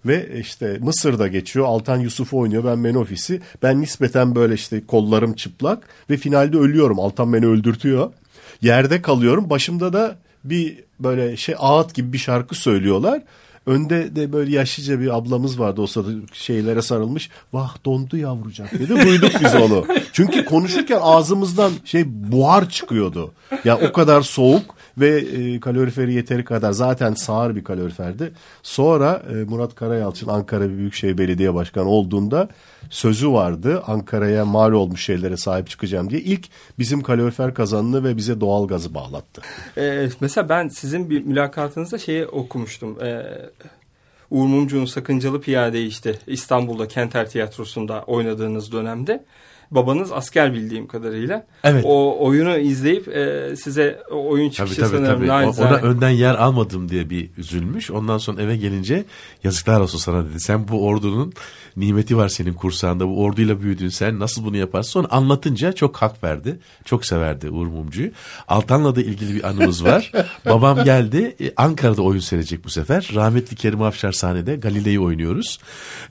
Ve 0.07 0.40
işte 0.40 0.78
Mısır'da 0.80 1.28
geçiyor. 1.28 1.66
Altan 1.66 1.98
Yusuf 1.98 2.35
oynuyor. 2.35 2.64
Ben 2.64 2.78
Menofis'i. 2.78 3.40
Ben 3.62 3.80
nispeten 3.80 4.35
böyle 4.35 4.54
işte 4.54 4.87
kollarım 4.87 5.33
çıplak. 5.35 5.88
Ve 6.11 6.16
finalde 6.16 6.57
ölüyorum. 6.57 7.00
Altan 7.00 7.33
beni 7.33 7.46
öldürtüyor. 7.46 8.12
Yerde 8.62 9.02
kalıyorum. 9.02 9.50
Başımda 9.50 9.92
da 9.92 10.16
bir 10.44 10.78
böyle 11.00 11.37
şey 11.37 11.54
ağıt 11.59 11.94
gibi 11.94 12.12
bir 12.12 12.18
şarkı 12.18 12.54
söylüyorlar. 12.54 13.22
Önde 13.66 14.16
de 14.16 14.33
böyle 14.33 14.57
yaşlıca 14.57 15.00
bir 15.00 15.16
ablamız 15.16 15.59
vardı 15.59 15.81
o 15.81 15.87
sırada 15.87 16.11
şeylere 16.33 16.83
sarılmış. 16.83 17.31
Vah 17.53 17.77
dondu 17.85 18.16
yavrucak 18.16 18.72
dedi. 18.72 18.88
Duyduk 18.88 19.33
biz 19.44 19.55
onu. 19.55 19.87
Çünkü 20.12 20.44
konuşurken 20.44 20.98
ağzımızdan 21.03 21.72
şey 21.85 22.05
buhar 22.07 22.68
çıkıyordu. 22.68 23.33
Ya 23.64 23.79
o 23.79 23.92
kadar 23.92 24.22
soğuk 24.22 24.74
ve 24.98 25.18
e, 25.18 25.61
kaloriferi 25.61 26.14
yeteri 26.14 26.44
kadar 26.44 26.72
zaten 26.72 27.14
sağır 27.14 27.57
bir 27.57 27.64
kaloriferdi. 27.64 28.33
Sonra 28.62 29.22
e, 29.31 29.35
Murat 29.35 29.74
Karayalçın 29.74 30.29
Ankara 30.29 30.68
Büyükşehir 30.68 31.18
Belediye 31.18 31.55
Başkanı 31.55 31.88
olduğunda 31.88 32.48
sözü 32.90 33.33
vardı. 33.33 33.83
Ankara'ya 33.87 34.44
mal 34.44 34.72
olmuş 34.72 35.05
şeylere 35.05 35.37
sahip 35.37 35.70
çıkacağım 35.70 36.11
diye. 36.11 36.20
ilk 36.20 36.48
bizim 36.79 37.03
kalorifer 37.03 37.55
kazanını 37.55 38.05
ve 38.05 38.16
bize 38.16 38.40
doğal 38.40 38.68
gazı 38.68 38.94
bağlattı. 38.94 39.42
Ee, 39.79 40.09
mesela 40.20 40.48
ben 40.48 40.68
sizin 40.68 41.11
bir 41.11 41.24
mülakatınızda 41.24 41.98
şeyi 41.98 42.27
okumuştum. 42.27 43.03
Ee, 43.03 43.22
Uğur 44.35 44.47
Mumcu'nun 44.47 44.85
Sakıncalı 44.85 45.40
Piyade'yi 45.40 45.88
işte 45.88 46.18
İstanbul'da 46.27 46.88
Kenter 46.88 47.31
Tiyatrosu'nda 47.31 48.03
oynadığınız 48.03 48.73
dönemde 48.73 49.25
babanız 49.70 50.12
asker 50.12 50.53
bildiğim 50.55 50.87
kadarıyla. 50.87 51.46
Evet. 51.64 51.85
O 51.88 52.16
oyunu 52.27 52.57
izleyip 52.59 53.09
e, 53.09 53.55
size 53.57 54.03
o 54.11 54.29
oyun 54.29 54.50
çıkışı 54.50 54.81
Tabii 54.81 54.90
tabii 54.90 55.07
sanırım 55.07 55.29
tabii. 55.29 55.62
O- 55.62 55.66
Ona 55.68 55.77
önden 55.77 56.11
yer 56.11 56.35
almadım 56.35 56.88
diye 56.88 57.11
bir 57.11 57.31
üzülmüş. 57.38 57.90
Ondan 57.90 58.18
sonra 58.18 58.42
eve 58.42 58.57
gelince 58.57 59.05
yazıklar 59.44 59.81
olsun 59.81 59.98
sana 59.98 60.24
dedi. 60.24 60.40
Sen 60.40 60.68
bu 60.68 60.87
ordunun 60.87 61.33
nimeti 61.77 62.16
var 62.16 62.29
senin 62.29 62.53
kursağında. 62.55 63.09
Bu 63.09 63.22
orduyla 63.22 63.61
büyüdün 63.62 63.88
sen 63.88 64.18
nasıl 64.18 64.44
bunu 64.44 64.57
yaparsın? 64.57 64.90
Sonra 64.90 65.09
anlatınca 65.11 65.72
çok 65.72 65.96
hak 65.96 66.24
verdi. 66.24 66.59
Çok 66.85 67.07
severdi 67.07 67.50
Uğur 67.50 67.66
Mumcu'yu. 67.66 68.11
Altan'la 68.48 68.96
da 68.96 69.00
ilgili 69.03 69.35
bir 69.35 69.44
anımız 69.48 69.85
var. 69.85 70.12
Babam 70.46 70.85
geldi. 70.85 71.37
e, 71.40 71.53
Ankara'da 71.57 72.03
oyun 72.03 72.20
seyredecek 72.20 72.64
bu 72.64 72.70
sefer. 72.70 73.11
Rahmetli 73.14 73.57
Kerim 73.57 73.83
Afşar 73.83 74.12
sahnede 74.12 74.57
Galile'yi 74.57 75.00
oynuyoruz. 75.00 75.59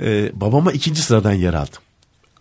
Ee, 0.02 0.32
babama 0.34 0.72
ikinci 0.72 1.02
sıradan 1.02 1.34
yer 1.34 1.54
aldım. 1.54 1.80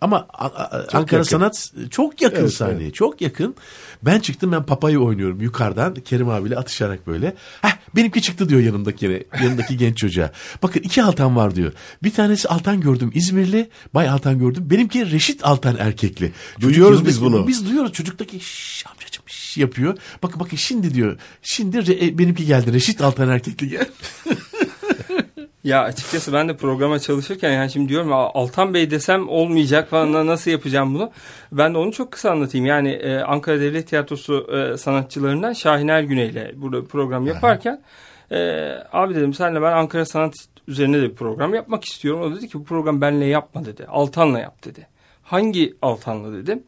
Ama 0.03 0.27
A- 0.33 0.45
Ankara 0.93 0.99
yakın. 0.99 1.23
Sanat 1.23 1.73
çok 1.89 2.21
yakın 2.21 2.41
Evet, 2.41 2.53
sahneye. 2.53 2.91
Çok 2.91 3.21
yakın. 3.21 3.55
Ben 4.03 4.19
çıktım 4.19 4.51
ben 4.51 4.65
papayı 4.65 4.99
oynuyorum 4.99 5.41
yukarıdan 5.41 5.93
Kerim 5.93 6.29
abiyle 6.29 6.57
atışarak 6.57 7.07
böyle. 7.07 7.35
Heh 7.61 7.71
benimki 7.95 8.21
çıktı 8.21 8.49
diyor 8.49 8.61
yanımdaki 8.61 9.27
yanındaki 9.41 9.77
genç 9.77 9.97
çocuğa. 9.97 10.31
Bakın 10.63 10.79
iki 10.79 11.03
Altan 11.03 11.35
var 11.35 11.55
diyor. 11.55 11.73
Bir 12.03 12.13
tanesi 12.13 12.47
Altan 12.49 12.81
gördüm 12.81 13.11
İzmirli. 13.13 13.69
Bay 13.93 14.09
Altan 14.09 14.39
gördüm. 14.39 14.63
Benimki 14.69 15.11
Reşit 15.11 15.45
Altan 15.45 15.75
erkekli. 15.79 16.31
Duyuyoruz 16.61 16.99
Çocuk 16.99 17.07
biz 17.07 17.21
bunu. 17.21 17.47
Biz 17.47 17.65
duyuyoruz 17.65 17.93
çocuktaki 17.93 18.39
şş 18.39 18.85
amcacım 18.87 19.23
şş 19.27 19.57
yapıyor. 19.57 19.97
Bakın 20.23 20.39
bakın 20.39 20.57
şimdi 20.57 20.93
diyor. 20.93 21.17
Şimdi 21.41 21.77
re- 21.77 22.07
e, 22.07 22.17
benimki 22.17 22.45
geldi 22.45 22.73
Reşit 22.73 23.01
Altan 23.01 23.29
erkekli 23.29 23.69
gel. 23.69 23.87
Ya 25.63 25.83
açıkçası 25.83 26.33
ben 26.33 26.49
de 26.49 26.57
programa 26.57 26.99
çalışırken 26.99 27.51
yani 27.51 27.71
şimdi 27.71 27.89
diyorum 27.89 28.13
Altan 28.13 28.73
Bey 28.73 28.91
desem 28.91 29.29
olmayacak 29.29 29.89
falan 29.89 30.27
nasıl 30.27 30.51
yapacağım 30.51 30.95
bunu? 30.95 31.11
Ben 31.51 31.73
de 31.73 31.77
onu 31.77 31.91
çok 31.91 32.11
kısa 32.11 32.31
anlatayım. 32.31 32.65
Yani 32.65 32.89
e, 32.91 33.19
Ankara 33.19 33.59
Devlet 33.59 33.87
Tiyatrosu 33.87 34.47
e, 34.53 34.77
sanatçılarından 34.77 35.53
Şahin 35.53 35.87
Ergüney 35.87 36.27
ile 36.27 36.51
burada 36.55 36.85
program 36.85 37.27
yaparken 37.27 37.81
e, 38.31 38.37
abi 38.91 39.15
dedim 39.15 39.33
senle 39.33 39.61
ben 39.61 39.71
Ankara 39.71 40.05
Sanat 40.05 40.33
üzerine 40.67 40.97
de 41.01 41.09
bir 41.09 41.15
program 41.15 41.53
yapmak 41.53 41.85
istiyorum. 41.85 42.21
O 42.21 42.35
dedi 42.35 42.47
ki 42.47 42.59
bu 42.59 42.63
program 42.63 43.01
benle 43.01 43.25
yapma 43.25 43.65
dedi. 43.65 43.85
Altan'la 43.85 44.39
yap 44.39 44.65
dedi. 44.65 44.87
Hangi 45.23 45.73
Altan'la 45.81 46.33
dedim. 46.33 46.63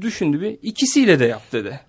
Düşündü 0.00 0.40
bir 0.40 0.58
ikisiyle 0.62 1.18
de 1.20 1.24
yap 1.24 1.42
dedi. 1.52 1.80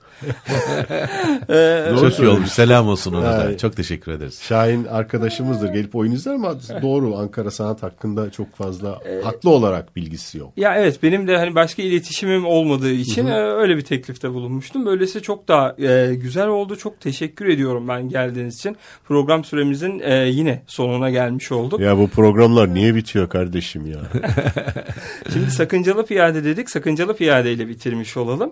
E, 1.50 1.86
Çok 2.00 2.20
iyi 2.20 2.28
olmuş. 2.28 2.50
Selam 2.50 2.88
olsun 2.88 3.14
ona 3.14 3.40
da. 3.40 3.58
Çok 3.58 3.76
teşekkür 3.76 4.12
ederiz. 4.12 4.42
Şahin 4.42 4.86
arkadaşımızdır 4.86 5.74
gelip 5.74 5.96
oyun 5.96 6.12
izler 6.12 6.34
ama 6.34 6.56
doğru 6.82 7.18
Ankara 7.18 7.52
Sanat 7.52 7.84
hakkında 7.84 8.32
çok 8.32 8.56
fazla 8.56 9.00
haklı 9.24 9.50
olarak 9.50 9.96
bilgisi 9.96 10.38
yok. 10.38 10.54
Ya 10.58 10.76
evet 10.76 11.04
benim 11.04 11.28
de 11.28 11.38
hani 11.38 11.56
başka 11.56 11.82
iletişimim 11.82 12.46
olmadığı 12.46 12.92
için 12.92 13.28
e, 13.28 13.38
öyle 13.42 13.78
bir 13.78 13.82
teklifte 13.82 14.34
bulunmuştum. 14.34 14.86
Böylesi 14.86 15.22
çok 15.22 15.48
daha 15.48 15.76
e, 15.80 16.16
güzel 16.16 16.48
oldu. 16.48 16.76
Çok 16.76 17.00
teşekkür 17.02 17.46
ediyorum 17.46 17.88
ben 17.88 18.10
geldiğiniz 18.10 18.56
için. 18.56 18.78
Program 19.08 19.44
süremizin 19.44 20.00
e, 20.00 20.14
yine 20.28 20.64
sonuna 20.68 21.10
gelmiş 21.10 21.52
olduk. 21.52 21.80
Ya 21.80 21.98
bu 21.98 22.08
programlar 22.08 22.74
niye 22.74 22.96
bitiyor 22.96 23.30
kardeşim 23.30 23.86
ya? 23.86 24.00
Şimdi 25.34 25.52
Sakıncalı 25.52 26.06
Piyade 26.06 26.44
dedik. 26.44 26.70
Sakıncalı 26.70 27.16
Piyade 27.16 27.54
ile 27.54 27.68
bitirmiş 27.68 28.18
olalım. 28.18 28.52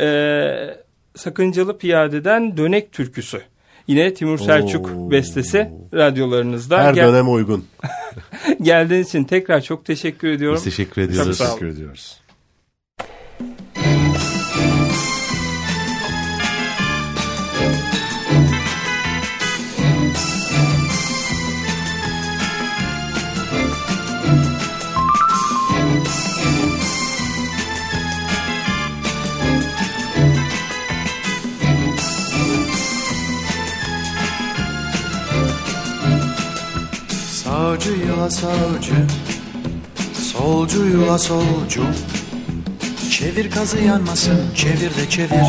E, 0.00 0.06
Sakıncalı 1.16 1.78
Piyade'den 1.78 2.56
Dönek 2.56 2.92
Türküsü. 2.92 3.42
Yine 3.86 4.14
Timur 4.14 4.38
Selçuk 4.38 4.90
Oo. 4.96 5.10
bestesi 5.10 5.70
radyolarınızda. 5.94 6.82
Her 6.84 6.94
Gel- 6.94 7.08
dönem 7.08 7.32
uygun. 7.32 7.64
geldiğiniz 8.62 9.08
için 9.08 9.24
tekrar 9.24 9.60
çok 9.60 9.84
teşekkür 9.84 10.28
ediyorum. 10.28 10.56
Biz 10.56 10.64
teşekkür 10.64 11.02
Çok 11.02 11.10
ediyoruz. 11.10 11.36
sağ 11.38 11.44
olun. 11.44 11.52
Teşekkür 11.52 11.66
ediyoruz. 11.76 12.20
Sağcıyla 38.20 38.30
sağcı 38.30 38.94
Solcuyla 40.32 41.18
solcu. 41.18 41.82
Çevir 43.10 43.50
kazı 43.50 43.78
yanmasın 43.78 44.54
çevir 44.54 44.96
de 44.96 45.10
çevir. 45.10 45.46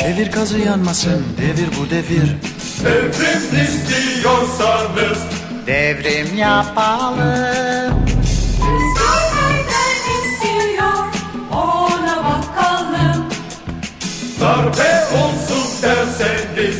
Çevir 0.00 0.30
kazı 0.30 0.58
yanmasın 0.58 1.24
devir 1.40 1.68
bu 1.80 1.90
devir. 1.90 2.36
Devrim 2.84 3.64
istiyorsanız 3.64 5.18
Devrim 5.66 6.36
yapalım. 6.36 8.08
Darbe 14.40 15.04
olsun 15.14 15.82
derseniz 15.82 16.76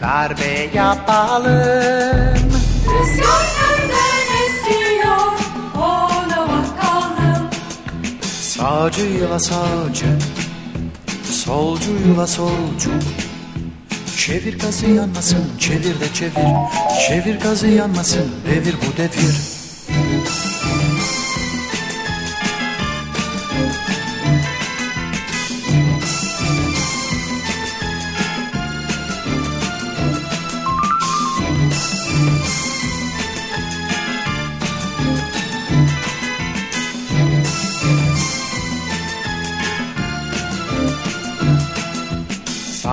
Darbe 0.00 0.70
yapalım. 0.74 2.50
Rüzgar 2.86 3.79
Sağcıyla 8.60 9.38
sağcı 9.38 10.06
Solcuyla 11.24 12.26
solcu. 12.26 12.90
Çevir 14.16 14.58
gazı 14.58 14.86
yanmasın 14.86 15.44
çevir 15.58 16.00
de 16.00 16.14
çevir. 16.14 16.32
Çevir 17.08 17.40
gazı 17.40 17.66
yanmasın 17.66 18.30
devir 18.46 18.74
bu 18.74 18.96
devir 18.96 19.49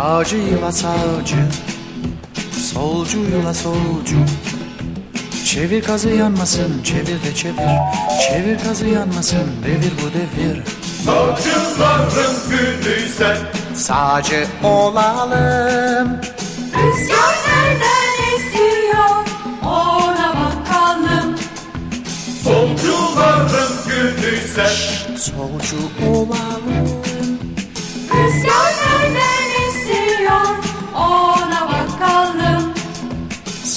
Sağcıyla 0.08 0.72
sağcı 0.72 1.36
Solcuyla 2.74 3.54
solcu. 3.54 4.16
Çevir 5.46 5.84
gazı 5.84 6.10
yanmasın 6.10 6.84
çevir 6.84 7.24
de 7.24 7.36
çevir. 7.36 7.56
Çevir 8.28 8.58
gazı 8.68 8.88
yanmasın 8.88 9.48
devir 9.66 9.94
bu 10.02 10.08
devir. 10.14 10.64
Sağcıların 11.06 12.36
günüyse 12.50 13.38
Sağcı 13.76 14.48
olalım. 14.64 16.22
Rüzgar 16.74 17.36
nereden 17.48 18.36
esiyor 18.36 19.26
ona 19.64 20.34
bakalım. 20.40 21.36
Solcuların 22.44 23.72
günüyse 23.88 24.68
Solcu 25.18 25.78
olalım 26.10 26.97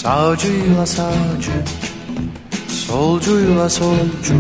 Sağcıyla 0.03 0.87
sağcı 0.87 1.53
Solcuyla 2.69 3.71
solcu. 3.71 4.35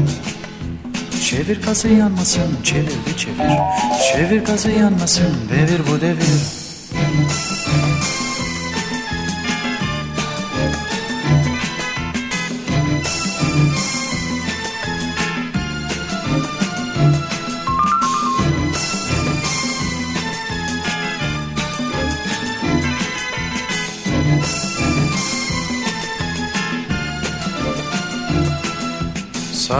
Çevir 1.24 1.62
gazı 1.62 1.88
yanmasın 1.88 2.56
çevir 2.64 2.86
de 2.86 3.16
çevir. 3.16 3.58
Çevir 4.12 4.44
gazı 4.44 4.70
yanmasın 4.70 5.34
devir 5.52 5.80
bu 5.92 6.00
devir 6.00 6.59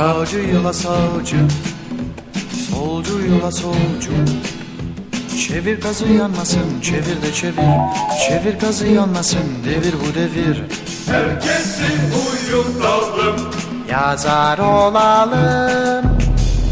Sağcı 0.01 0.39
yıla 0.39 0.73
sağcı 0.73 1.37
Solcu 2.71 3.19
yıla 3.19 3.53
solcu. 3.53 4.13
Çevir 5.47 5.81
gazı 5.81 6.09
yanmasın 6.09 6.81
çevir 6.83 7.23
de 7.23 7.33
çevir. 7.35 7.55
Çevir 8.29 8.59
gazı 8.59 8.87
yanmasın 8.87 9.65
devir 9.65 9.95
bu 10.01 10.15
devir. 10.15 10.63
Herkesi 11.07 11.85
uyutalım 12.21 13.51
Yazar 13.91 14.59
olalım. 14.59 16.19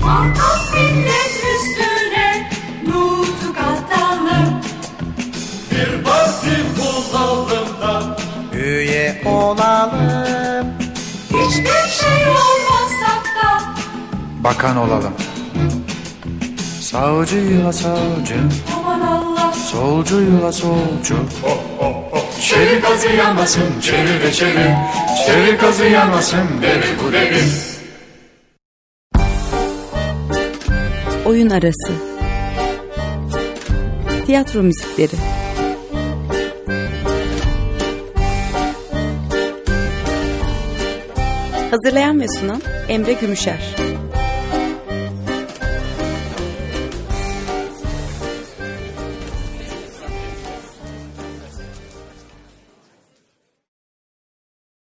Muhatap 0.03 0.75
millet 0.75 1.45
üstüne 1.55 2.51
nutuk 2.87 3.57
atalım. 3.59 4.61
Bir 5.71 6.05
parti 6.05 6.57
bulalım 6.79 7.69
da. 7.81 8.17
Üye 8.59 9.23
olalım. 9.27 10.67
Hiçbir 11.29 11.91
şey 11.91 12.29
olmazsak 12.29 12.49
da 12.49 12.58
Bakan 14.45 14.77
olalım 14.77 15.13
Sağcı 16.81 17.37
yıla 17.37 17.73
sağcı 17.73 18.35
aman 18.77 19.01
Allah. 19.01 19.53
Solcu 19.53 20.21
yıla 20.21 20.53
solcu 20.53 21.17
Çevir 22.41 22.83
gazı 22.83 23.09
yanmasın 23.09 23.81
çevir 23.83 24.23
de 24.23 24.33
çevir 24.33 24.71
Çevir 25.27 25.59
gazı 25.59 25.85
yanmasın 25.85 26.63
devir 26.63 26.95
bu 27.05 27.13
devir 27.13 27.79
Oyun 31.29 31.51
arası. 31.51 31.93
Tiyatro 34.27 34.63
müzikleri. 34.63 35.17
Hazırlayan 41.71 42.21
ve 42.21 42.29
sunan 42.29 42.63
Emre 42.89 43.13
Gümüşer. 43.13 43.77